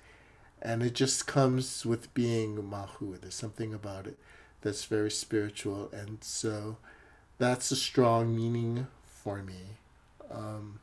[0.62, 3.20] and it just comes with being māhū.
[3.20, 4.18] There's something about it
[4.62, 5.90] that's very spiritual.
[5.92, 6.76] And so
[7.38, 9.76] that's a strong meaning for me.
[10.30, 10.80] Um,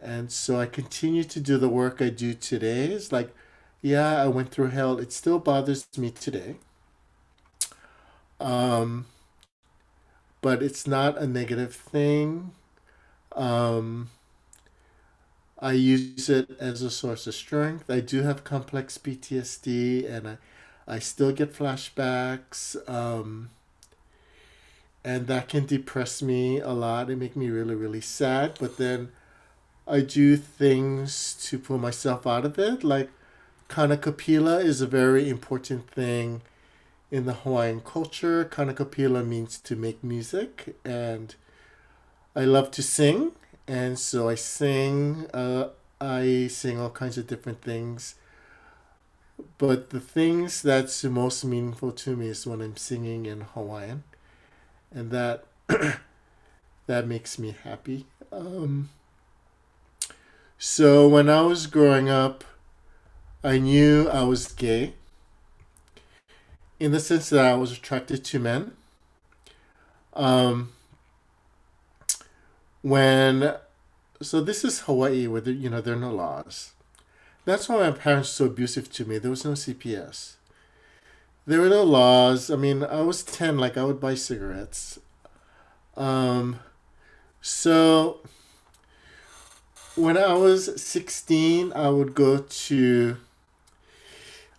[0.00, 2.86] and so i continue to do the work i do today.
[2.86, 3.32] It's like
[3.80, 4.98] yeah i went through hell.
[4.98, 6.56] It still bothers me today.
[8.40, 9.06] Um,
[10.40, 12.50] but it's not a negative thing.
[13.36, 14.10] Um,
[15.62, 17.88] I use it as a source of strength.
[17.88, 20.38] I do have complex PTSD and I,
[20.88, 22.76] I still get flashbacks.
[22.90, 23.50] Um,
[25.04, 28.56] and that can depress me a lot and make me really, really sad.
[28.58, 29.10] But then
[29.86, 33.10] I do things to pull myself out of it, like
[33.68, 36.42] Kanikapila is a very important thing
[37.10, 38.44] in the Hawaiian culture.
[38.44, 41.34] Kanikapila means to make music, and
[42.36, 43.32] I love to sing,
[43.66, 45.26] and so I sing.
[45.32, 45.68] Uh,
[46.00, 48.16] I sing all kinds of different things.
[49.58, 54.04] But the things that's most meaningful to me is when I'm singing in Hawaiian,
[54.92, 55.44] and that
[56.86, 58.06] that makes me happy.
[58.30, 58.90] Um,
[60.58, 62.44] so when I was growing up,
[63.44, 64.94] I knew I was gay
[66.78, 68.72] in the sense that I was attracted to men.
[70.14, 70.72] Um,
[72.82, 73.54] when
[74.20, 76.72] so this is Hawaii where you know there are no laws.
[77.44, 79.18] That's why my parents were so abusive to me.
[79.18, 80.34] There was no CPS.
[81.44, 82.50] There were no laws.
[82.50, 83.58] I mean, I was ten.
[83.58, 85.00] Like I would buy cigarettes.
[85.96, 86.60] Um,
[87.40, 88.20] so
[89.96, 93.16] when I was sixteen, I would go to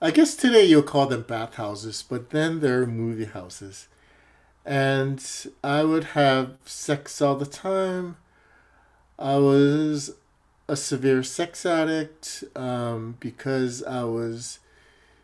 [0.04, 3.88] I guess today you'll call them bathhouses, but then they're movie houses.
[4.66, 5.24] And
[5.64, 8.18] I would have sex all the time.
[9.20, 10.16] I was
[10.68, 14.60] a severe sex addict um, because I was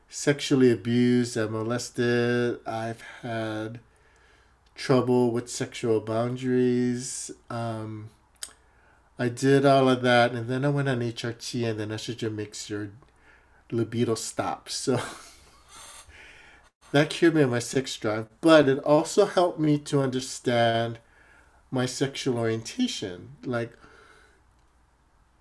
[0.09, 2.59] sexually abused and molested.
[2.67, 3.79] I've had
[4.75, 7.31] trouble with sexual boundaries.
[7.49, 8.09] Um,
[9.17, 12.69] I did all of that, and then I went on HRT, and then estrogen makes
[12.69, 12.89] your
[13.71, 14.75] libido stops.
[14.99, 15.01] So
[16.91, 20.99] that cured me of my sex drive, but it also helped me to understand
[21.71, 23.35] my sexual orientation.
[23.45, 23.73] Like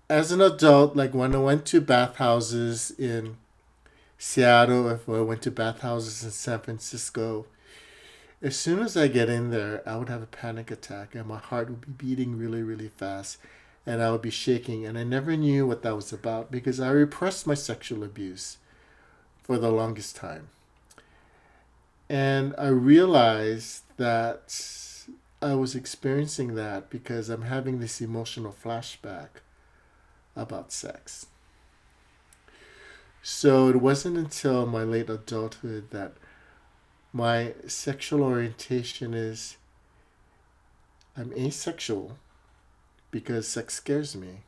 [0.09, 3.37] as an adult, like when I went to bathhouses in
[4.17, 7.45] Seattle, if I went to bathhouses in San Francisco,
[8.41, 11.37] as soon as I get in there, I would have a panic attack and my
[11.37, 13.37] heart would be beating really, really fast
[13.85, 14.85] and I would be shaking.
[14.85, 18.57] And I never knew what that was about because I repressed my sexual abuse
[19.43, 20.49] for the longest time.
[22.09, 24.57] And I realized that
[25.41, 29.41] I was experiencing that because I'm having this emotional flashback
[30.35, 31.27] about sex.
[33.21, 36.13] So it wasn't until my late adulthood that
[37.13, 39.57] my sexual orientation is
[41.15, 42.17] I'm asexual
[43.11, 44.43] because sex scares me.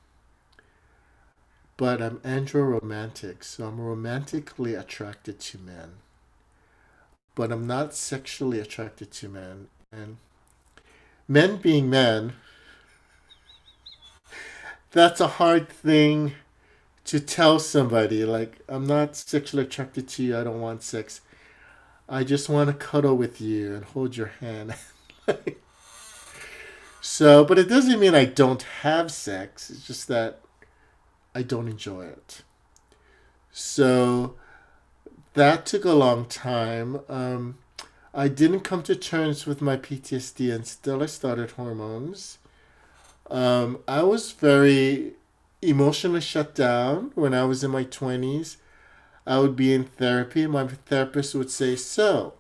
[1.78, 5.94] But I'm androromantic, so I'm romantically attracted to men.
[7.36, 9.68] But I'm not sexually attracted to men.
[9.92, 10.18] And
[11.28, 12.34] men being men,
[14.92, 16.34] that's a hard thing
[17.06, 18.26] to tell somebody.
[18.26, 21.22] Like, I'm not sexually attracted to you, I don't want sex.
[22.10, 24.76] I just want to cuddle with you and hold your hand.
[27.02, 29.72] So, but it doesn't mean I don't have sex.
[29.72, 30.40] It's just that
[31.34, 32.44] I don't enjoy it.
[33.52, 34.36] So
[35.34, 37.00] that took a long time.
[37.08, 37.58] Um,
[38.14, 42.38] I didn't come to terms with my PTSD until I started hormones.
[43.30, 45.14] Um, I was very
[45.62, 48.58] emotionally shut down when I was in my 20s.
[49.26, 50.44] I would be in therapy.
[50.44, 52.34] and My therapist would say, So,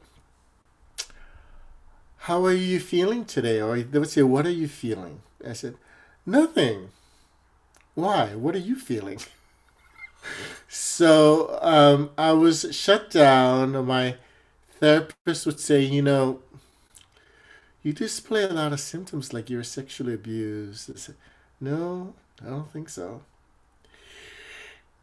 [2.18, 3.62] how are you feeling today?
[3.62, 5.22] Or they would say, What are you feeling?
[5.48, 5.76] I said,
[6.26, 6.90] Nothing.
[7.96, 8.36] Why?
[8.36, 9.20] What are you feeling?
[10.68, 13.86] so um, I was shut down.
[13.86, 14.16] My
[14.80, 16.40] therapist would say, You know,
[17.84, 20.98] you display a lot of symptoms like you're sexually abused.
[20.98, 21.16] Said,
[21.60, 22.14] No,
[22.46, 23.22] I don't think so.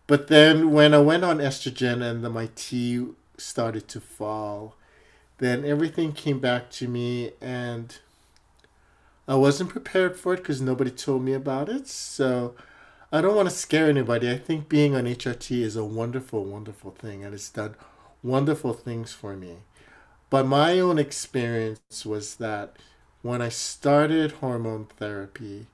[0.07, 3.07] But then when I went on estrogen and the, my T
[3.37, 4.75] started to fall,
[5.39, 7.97] then everything came back to me and
[9.29, 11.87] I wasn't prepared for it because nobody told me about it.
[11.87, 12.55] So
[13.11, 14.31] I don't want to scare anybody.
[14.31, 17.75] I think being on HRT is a wonderful, wonderful thing and it's done
[18.23, 19.59] wonderful things for me.
[20.29, 22.77] But my own experience was that
[23.23, 25.69] when I started hormone therapy,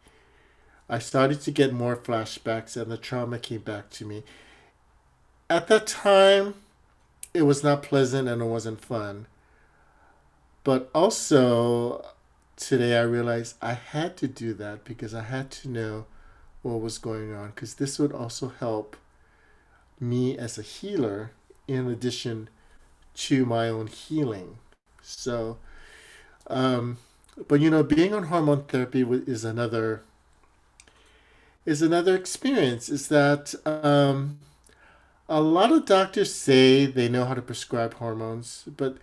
[0.88, 4.22] I started to get more flashbacks and the trauma came back to me.
[5.50, 6.54] At that time,
[7.32, 9.26] it was not pleasant and it wasn't fun.
[10.62, 12.06] But also,
[12.54, 16.06] today I realized I had to do that because I had to know
[16.64, 18.96] what was going on, because this would also help
[20.00, 21.30] me as a healer
[21.68, 22.48] in addition
[23.14, 24.58] to my own healing.
[25.02, 25.58] So,
[26.48, 26.98] um,
[27.48, 30.02] but you know, being on hormone therapy is another
[31.64, 32.88] is another experience.
[32.88, 34.38] Is that um,
[35.28, 38.96] a lot of doctors say they know how to prescribe hormones, but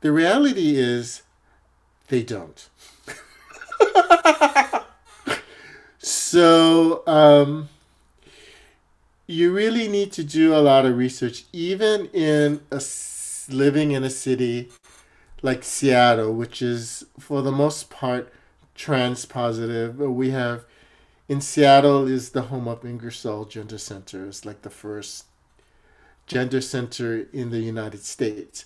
[0.00, 1.22] the reality is
[2.08, 2.68] they don't.
[5.98, 7.68] so, um,
[9.26, 12.82] you really need to do a lot of research, even in a,
[13.50, 14.70] living in a city
[15.42, 18.32] like Seattle, which is for the most part
[18.74, 19.98] trans positive.
[19.98, 20.64] We have
[21.28, 24.26] in Seattle is the home of Ingersoll Gender Center.
[24.26, 25.26] It's like the first
[26.26, 28.64] gender center in the United States.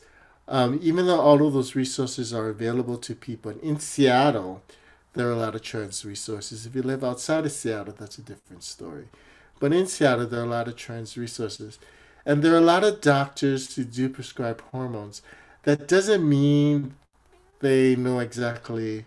[0.49, 4.63] Um, even though all of those resources are available to people in Seattle,
[5.15, 6.67] there are a lot of trans resources.
[6.67, 9.09] If you live outside of Seattle, that's a different story.
[9.61, 11.79] But in Seattle, there are a lot of trans resources.
[12.25, 15.23] And there are a lot of doctors who do prescribe hormones.
[15.65, 16.95] That doesn't mean
[17.61, 19.05] they know exactly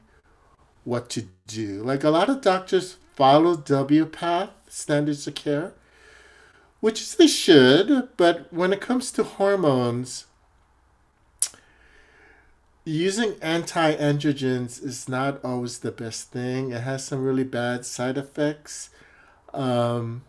[0.84, 1.82] what to do.
[1.84, 5.74] Like a lot of doctors follow WPATH, standards of care,
[6.80, 10.26] which they should, but when it comes to hormones,
[12.86, 16.72] using anti-androgens is not always the best thing.
[16.72, 18.92] It has some really bad side effects.
[19.54, 20.24] Um,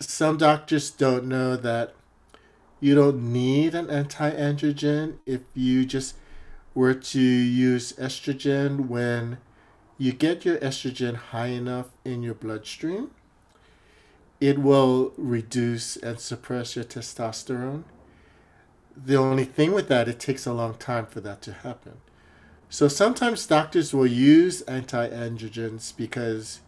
[0.00, 1.94] some doctors don't know that
[2.80, 6.14] you don't need an anti-androgen if you just
[6.74, 9.38] were to use estrogen when
[9.98, 13.10] you get your estrogen high enough in your bloodstream
[14.40, 17.82] it will reduce and suppress your testosterone
[19.04, 21.98] the only thing with that, it takes a long time for that to happen.
[22.68, 26.60] So sometimes doctors will use anti androgens because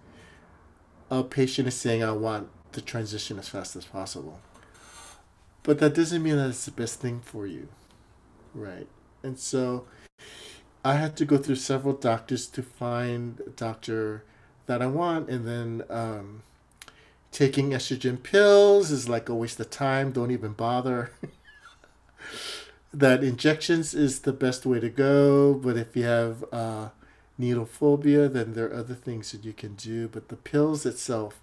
[1.10, 4.40] a patient is saying, I want the transition as fast as possible.
[5.62, 7.68] But that doesn't mean that it's the best thing for you.
[8.54, 8.86] Right.
[9.22, 9.86] And so
[10.84, 14.24] I had to go through several doctors to find a doctor
[14.66, 15.28] that I want.
[15.28, 16.42] And then um,
[17.30, 20.12] taking estrogen pills is like a waste of time.
[20.12, 21.10] Don't even bother.
[22.92, 26.88] that injections is the best way to go, but if you have uh,
[27.38, 30.08] needle phobia, then there are other things that you can do.
[30.08, 31.40] But the pills itself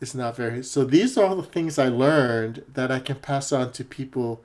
[0.00, 0.62] is not very.
[0.62, 4.42] So these are all the things I learned that I can pass on to people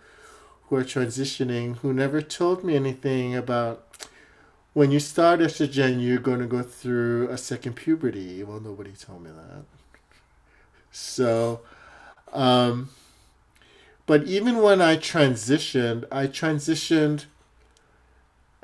[0.68, 3.86] who are transitioning who never told me anything about
[4.74, 8.44] when you start estrogen, you're going to go through a second puberty.
[8.44, 9.64] Well, nobody told me that.
[10.92, 11.62] So,
[12.34, 12.90] um,
[14.06, 17.26] but even when I transitioned, I transitioned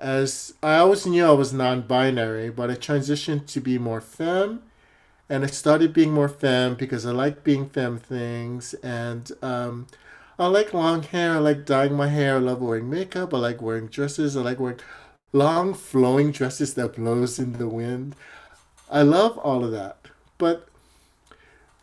[0.02, 4.64] as I always knew I was non binary, but I transitioned to be more femme.
[5.30, 8.74] And I started being more femme because I like being femme things.
[8.84, 9.88] And um,
[10.38, 11.36] I like long hair.
[11.36, 12.36] I like dyeing my hair.
[12.36, 13.34] I love wearing makeup.
[13.34, 14.36] I like wearing dresses.
[14.36, 14.80] I like wearing
[15.32, 18.16] long flowing dresses that blows in the wind.
[18.90, 20.08] I love all of that.
[20.38, 20.68] But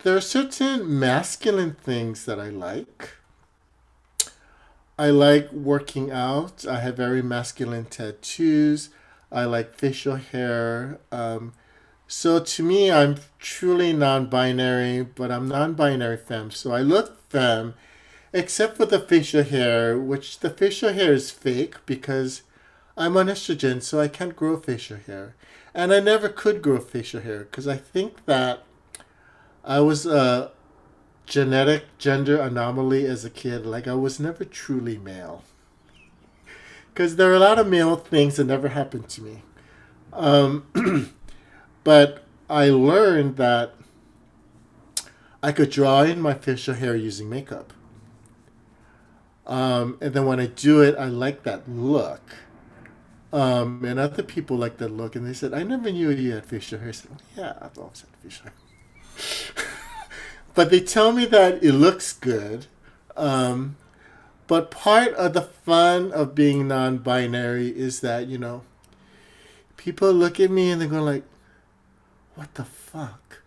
[0.03, 3.13] there are certain masculine things that I like
[4.99, 6.67] I like working out.
[6.67, 8.91] I have very masculine tattoos.
[9.31, 10.99] I like facial hair.
[11.13, 11.53] Um,
[12.09, 16.51] so to me, I'm truly non-binary, but I'm non-binary femme.
[16.51, 17.75] So I look femme,
[18.33, 22.43] except for the facial hair, which the facial hair is fake because
[22.97, 25.37] I'm on estrogen, so I can't grow facial hair,
[25.73, 28.65] and I never could grow facial hair because I think that
[29.65, 30.51] I was a
[31.29, 33.67] genetic gender anomaly as a kid.
[33.67, 35.45] Like I was never truly male.
[36.93, 39.43] Because there are a lot of male things that never happened to me.
[40.13, 41.15] Um,
[41.85, 43.75] but I learned that
[45.43, 47.73] I could draw in my facial hair using makeup.
[49.47, 52.21] Um, and then when I do it, I like that look.
[53.33, 56.47] Um, and other people like that look, and they said, "I never knew you had
[56.47, 59.69] facial hair." I said, "Yeah, I've always had facial hair."
[60.59, 62.67] but they tell me that it looks good.
[63.17, 63.77] Um,
[64.49, 68.63] but part of the fun of being non-binary is that you know,
[69.77, 71.23] people look at me and they go like,
[72.35, 73.39] "What the fuck?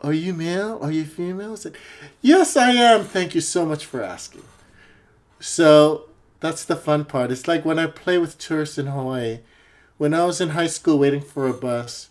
[0.00, 0.78] Are you male?
[0.80, 1.76] Are you female?" I said,
[2.20, 3.02] "Yes, I am.
[3.02, 4.44] Thank you so much for asking."
[5.40, 6.04] So
[6.38, 7.32] that's the fun part.
[7.32, 9.40] It's like when I play with tourists in Hawaii.
[9.98, 12.10] When I was in high school waiting for a bus,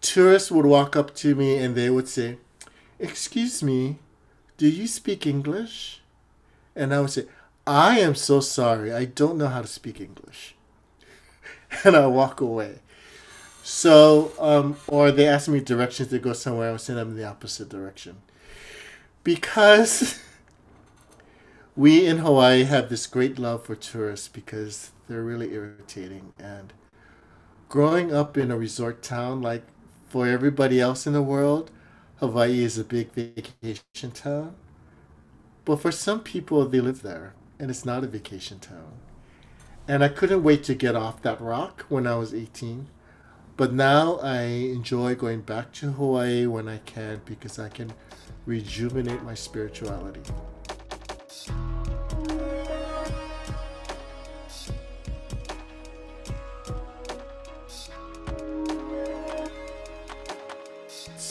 [0.00, 2.38] tourists would walk up to me and they would say,
[2.98, 3.98] Excuse me,
[4.56, 6.00] do you speak English?
[6.74, 7.26] And I would say,
[7.66, 10.54] I am so sorry, I don't know how to speak English.
[11.84, 12.80] and I walk away.
[13.62, 17.16] So, um, or they ask me directions to go somewhere, I would send them in
[17.16, 18.16] the opposite direction.
[19.22, 20.20] Because
[21.76, 26.32] we in Hawaii have this great love for tourists because they're really irritating.
[26.38, 26.72] And
[27.68, 29.64] growing up in a resort town like
[30.08, 31.70] for everybody else in the world,
[32.16, 34.54] Hawaii is a big vacation town.
[35.64, 38.94] But for some people, they live there, and it's not a vacation town.
[39.86, 42.88] And I couldn't wait to get off that rock when I was 18.
[43.56, 47.92] But now I enjoy going back to Hawaii when I can because I can
[48.46, 50.22] rejuvenate my spirituality.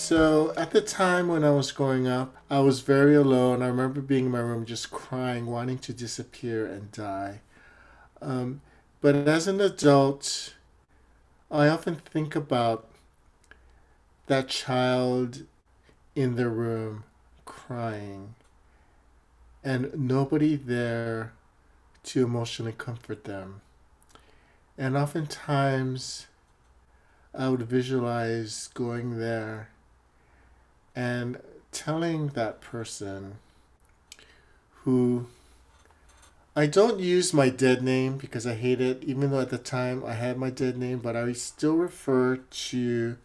[0.07, 3.61] So at the time when I was growing up, I was very alone.
[3.61, 7.41] I remember being in my room just crying, wanting to disappear and die.
[8.21, 8.61] Um,
[9.01, 10.53] but as an adult,
[11.51, 12.87] I often think about
[14.27, 15.43] that child
[16.15, 17.03] in the room
[17.43, 18.35] crying
[19.61, 21.33] and nobody there
[22.03, 23.59] to emotionally comfort them.
[24.77, 26.27] And oftentimes,
[27.37, 29.67] I would visualize going there
[30.97, 31.39] and
[31.71, 33.35] telling that person
[34.83, 35.27] who
[36.55, 40.03] I don't use my dead name because I hate it, even though at the time
[40.03, 43.17] I had my dead name, but I still refer to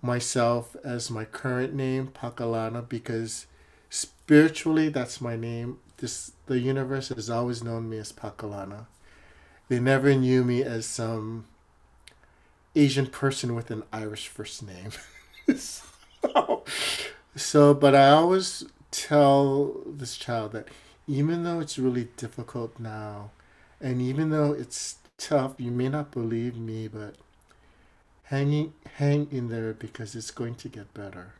[0.00, 3.44] myself as my current name, Pakalana, because
[3.90, 5.80] spiritually that's my name.
[5.98, 8.86] This the universe has always known me as Pakalana.
[9.68, 11.44] They never knew me as some
[12.74, 14.92] Asian person with an Irish first name.
[17.36, 20.68] so, but I always tell this child that
[21.06, 23.30] even though it's really difficult now,
[23.80, 27.14] and even though it's tough, you may not believe me, but
[28.24, 31.32] hanging hang in there because it's going to get better.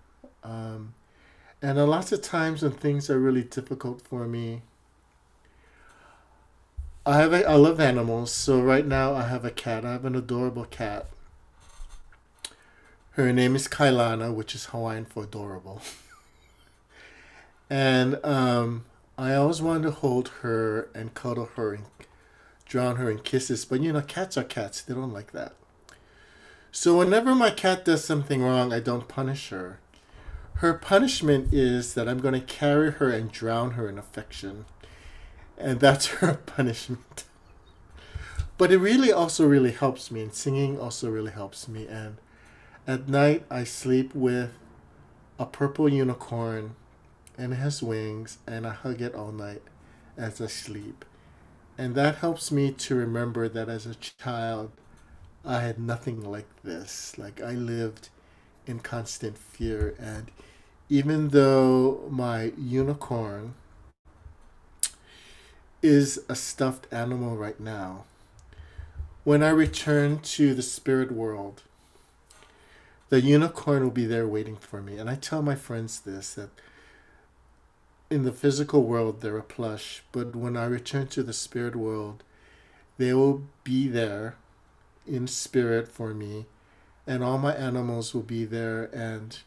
[0.42, 0.94] Um,
[1.60, 4.62] and a lot of times when things are really difficult for me,
[7.04, 8.32] I have a, I love animals.
[8.32, 9.84] So right now I have a cat.
[9.84, 11.06] I have an adorable cat.
[13.18, 15.82] Her name is Kailana, which is Hawaiian for adorable.
[17.68, 18.84] and um,
[19.18, 21.86] I always wanted to hold her and cuddle her and
[22.64, 24.82] drown her in kisses, but you know, cats are cats.
[24.82, 25.54] They don't like that.
[26.70, 29.80] So whenever my cat does something wrong, I don't punish her.
[30.58, 34.64] Her punishment is that I'm going to carry her and drown her in affection.
[35.58, 37.24] And that's her punishment.
[38.56, 41.88] but it really also really helps me, and singing also really helps me.
[41.88, 42.18] And
[42.88, 44.50] at night, I sleep with
[45.38, 46.74] a purple unicorn
[47.36, 49.62] and it has wings, and I hug it all night
[50.16, 51.04] as I sleep.
[51.76, 54.72] And that helps me to remember that as a child,
[55.44, 57.16] I had nothing like this.
[57.16, 58.08] Like, I lived
[58.66, 59.94] in constant fear.
[60.00, 60.32] And
[60.88, 63.54] even though my unicorn
[65.80, 68.04] is a stuffed animal right now,
[69.22, 71.62] when I return to the spirit world,
[73.08, 74.98] the unicorn will be there waiting for me.
[74.98, 76.50] And I tell my friends this that
[78.10, 82.22] in the physical world they're a plush, but when I return to the spirit world,
[82.96, 84.36] they will be there
[85.06, 86.46] in spirit for me,
[87.06, 89.38] and all my animals will be there, and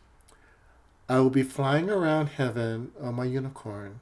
[1.10, 4.00] I will be flying around heaven on my unicorn.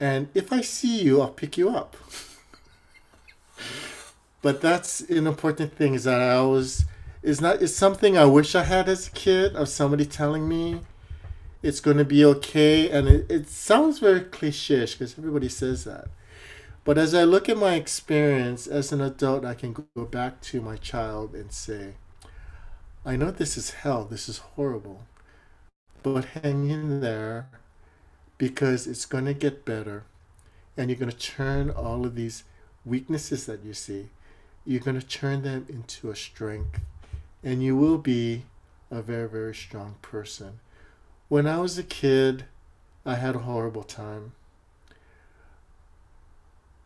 [0.00, 1.96] And if I see you, I'll pick you up.
[4.42, 6.84] but that's an important thing is that I always
[7.24, 10.82] is not is something I wish I had as a kid of somebody telling me
[11.62, 12.90] it's going to be okay.
[12.90, 16.08] And it, it sounds very cliche because everybody says that.
[16.84, 20.60] But as I look at my experience as an adult, I can go back to
[20.60, 21.94] my child and say,
[23.06, 25.04] I know this is hell, this is horrible,
[26.02, 27.48] but hang in there
[28.36, 30.04] because it's going to get better.
[30.76, 32.44] And you're going to turn all of these
[32.84, 34.10] weaknesses that you see,
[34.66, 36.80] you're going to turn them into a strength.
[37.44, 38.46] And you will be
[38.90, 40.60] a very, very strong person.
[41.28, 42.46] When I was a kid,
[43.04, 44.32] I had a horrible time.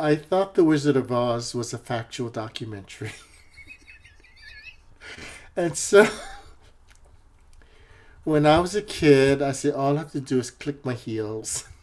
[0.01, 3.13] I thought The Wizard of Oz was a factual documentary.
[5.57, 6.09] and so,
[8.25, 10.95] when I was a kid, I said, all I have to do is click my
[10.95, 11.65] heels.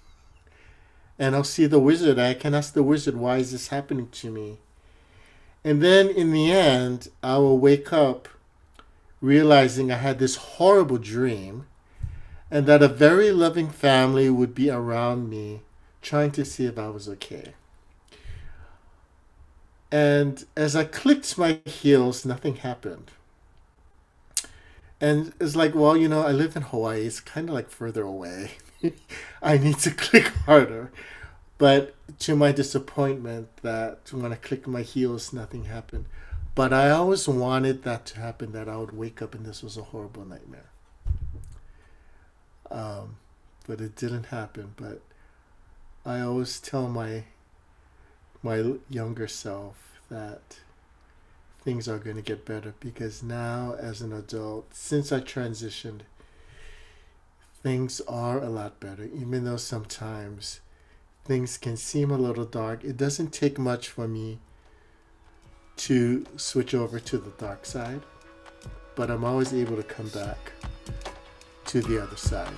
[1.18, 2.20] And I'll see the wizard.
[2.20, 4.58] I can ask the wizard, why is this happening to me?
[5.64, 8.28] And then in the end, I will wake up
[9.22, 11.68] realizing I had this horrible dream
[12.52, 15.62] and that a very loving family would be around me
[16.02, 17.54] trying to see if I was okay.
[19.92, 23.12] And as I clicked my heels, nothing happened.
[25.02, 27.06] And it's like, well, you know, I live in Hawaii.
[27.06, 28.52] It's kind of like further away.
[29.42, 30.92] I need to click harder.
[31.58, 36.06] But to my disappointment, that when I clicked my heels, nothing happened.
[36.56, 39.76] But I always wanted that to happen, that I would wake up and this was
[39.76, 40.70] a horrible nightmare.
[42.72, 43.18] Um,
[43.68, 44.74] but it didn't happen.
[44.78, 45.02] But
[46.06, 47.26] I always tell my
[48.42, 50.60] my younger self that
[51.64, 56.02] things are going to get better because now, as an adult, since I transitioned,
[57.64, 60.60] things are a lot better, even though sometimes
[61.26, 62.84] things can seem a little dark.
[62.84, 64.38] It doesn't take much for me
[65.78, 68.02] to switch over to the dark side,
[68.96, 70.54] but I'm always able to come back
[71.66, 72.54] to the other side.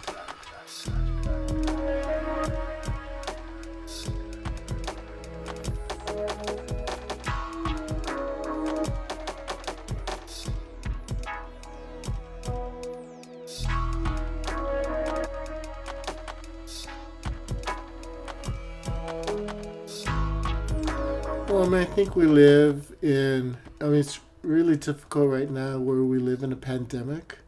[21.57, 26.19] Well, I think we live in, I mean, it's really difficult right now where we
[26.19, 27.39] live in a pandemic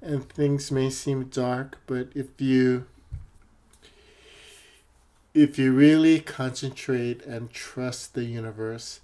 [0.00, 2.86] and things may seem dark, but if you
[5.34, 9.00] if you really concentrate and trust the universe,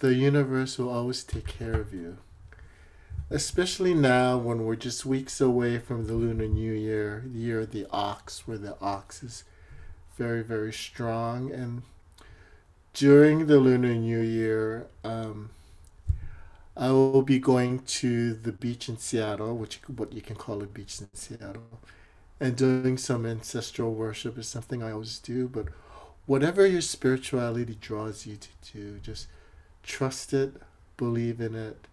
[0.00, 2.18] the universe will always take care of you.
[3.30, 7.70] Especially now when we're just weeks away from the Lunar New Year, the year of
[7.70, 9.44] the ox, where the ox is
[10.18, 11.50] very, very strong.
[11.50, 11.82] And
[12.94, 15.50] during the Lunar New Year, um,
[16.76, 20.66] I will be going to the beach in Seattle, which what you can call a
[20.66, 21.80] beach in Seattle,
[22.40, 25.48] and doing some ancestral worship is something I always do.
[25.48, 25.66] But
[26.26, 29.26] whatever your spirituality draws you to do, just
[29.82, 30.54] trust it,
[30.96, 31.86] believe in it.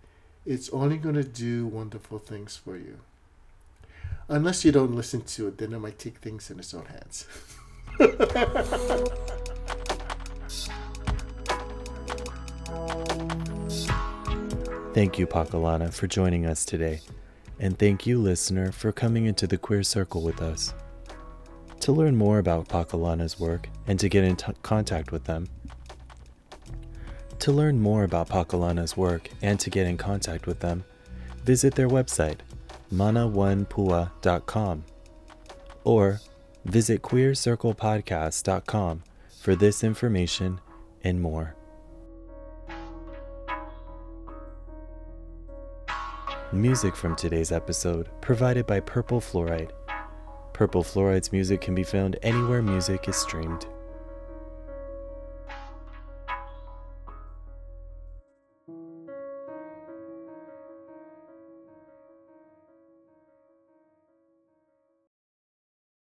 [0.46, 3.00] It's only going to do wonderful things for you.
[4.28, 7.28] Unless you don't listen to it, then it might take things in its own hands.
[14.94, 17.00] Thank you, Pakalana, for joining us today.
[17.60, 20.74] And thank you, listener, for coming into the Queer Circle with us.
[21.82, 25.48] To learn more about Pakalana's work and to get in t- contact with them,
[27.40, 30.84] to learn more about Pakalana's work and to get in contact with them,
[31.44, 32.40] visit their website,
[32.94, 34.84] mana1pua.com,
[35.84, 36.20] or
[36.66, 39.04] visit queercirclepodcast.com
[39.40, 40.60] for this information
[41.04, 41.56] and more.
[46.52, 49.70] Music from today's episode provided by Purple Fluorite.
[50.52, 53.68] Purple Fluorite's music can be found anywhere music is streamed.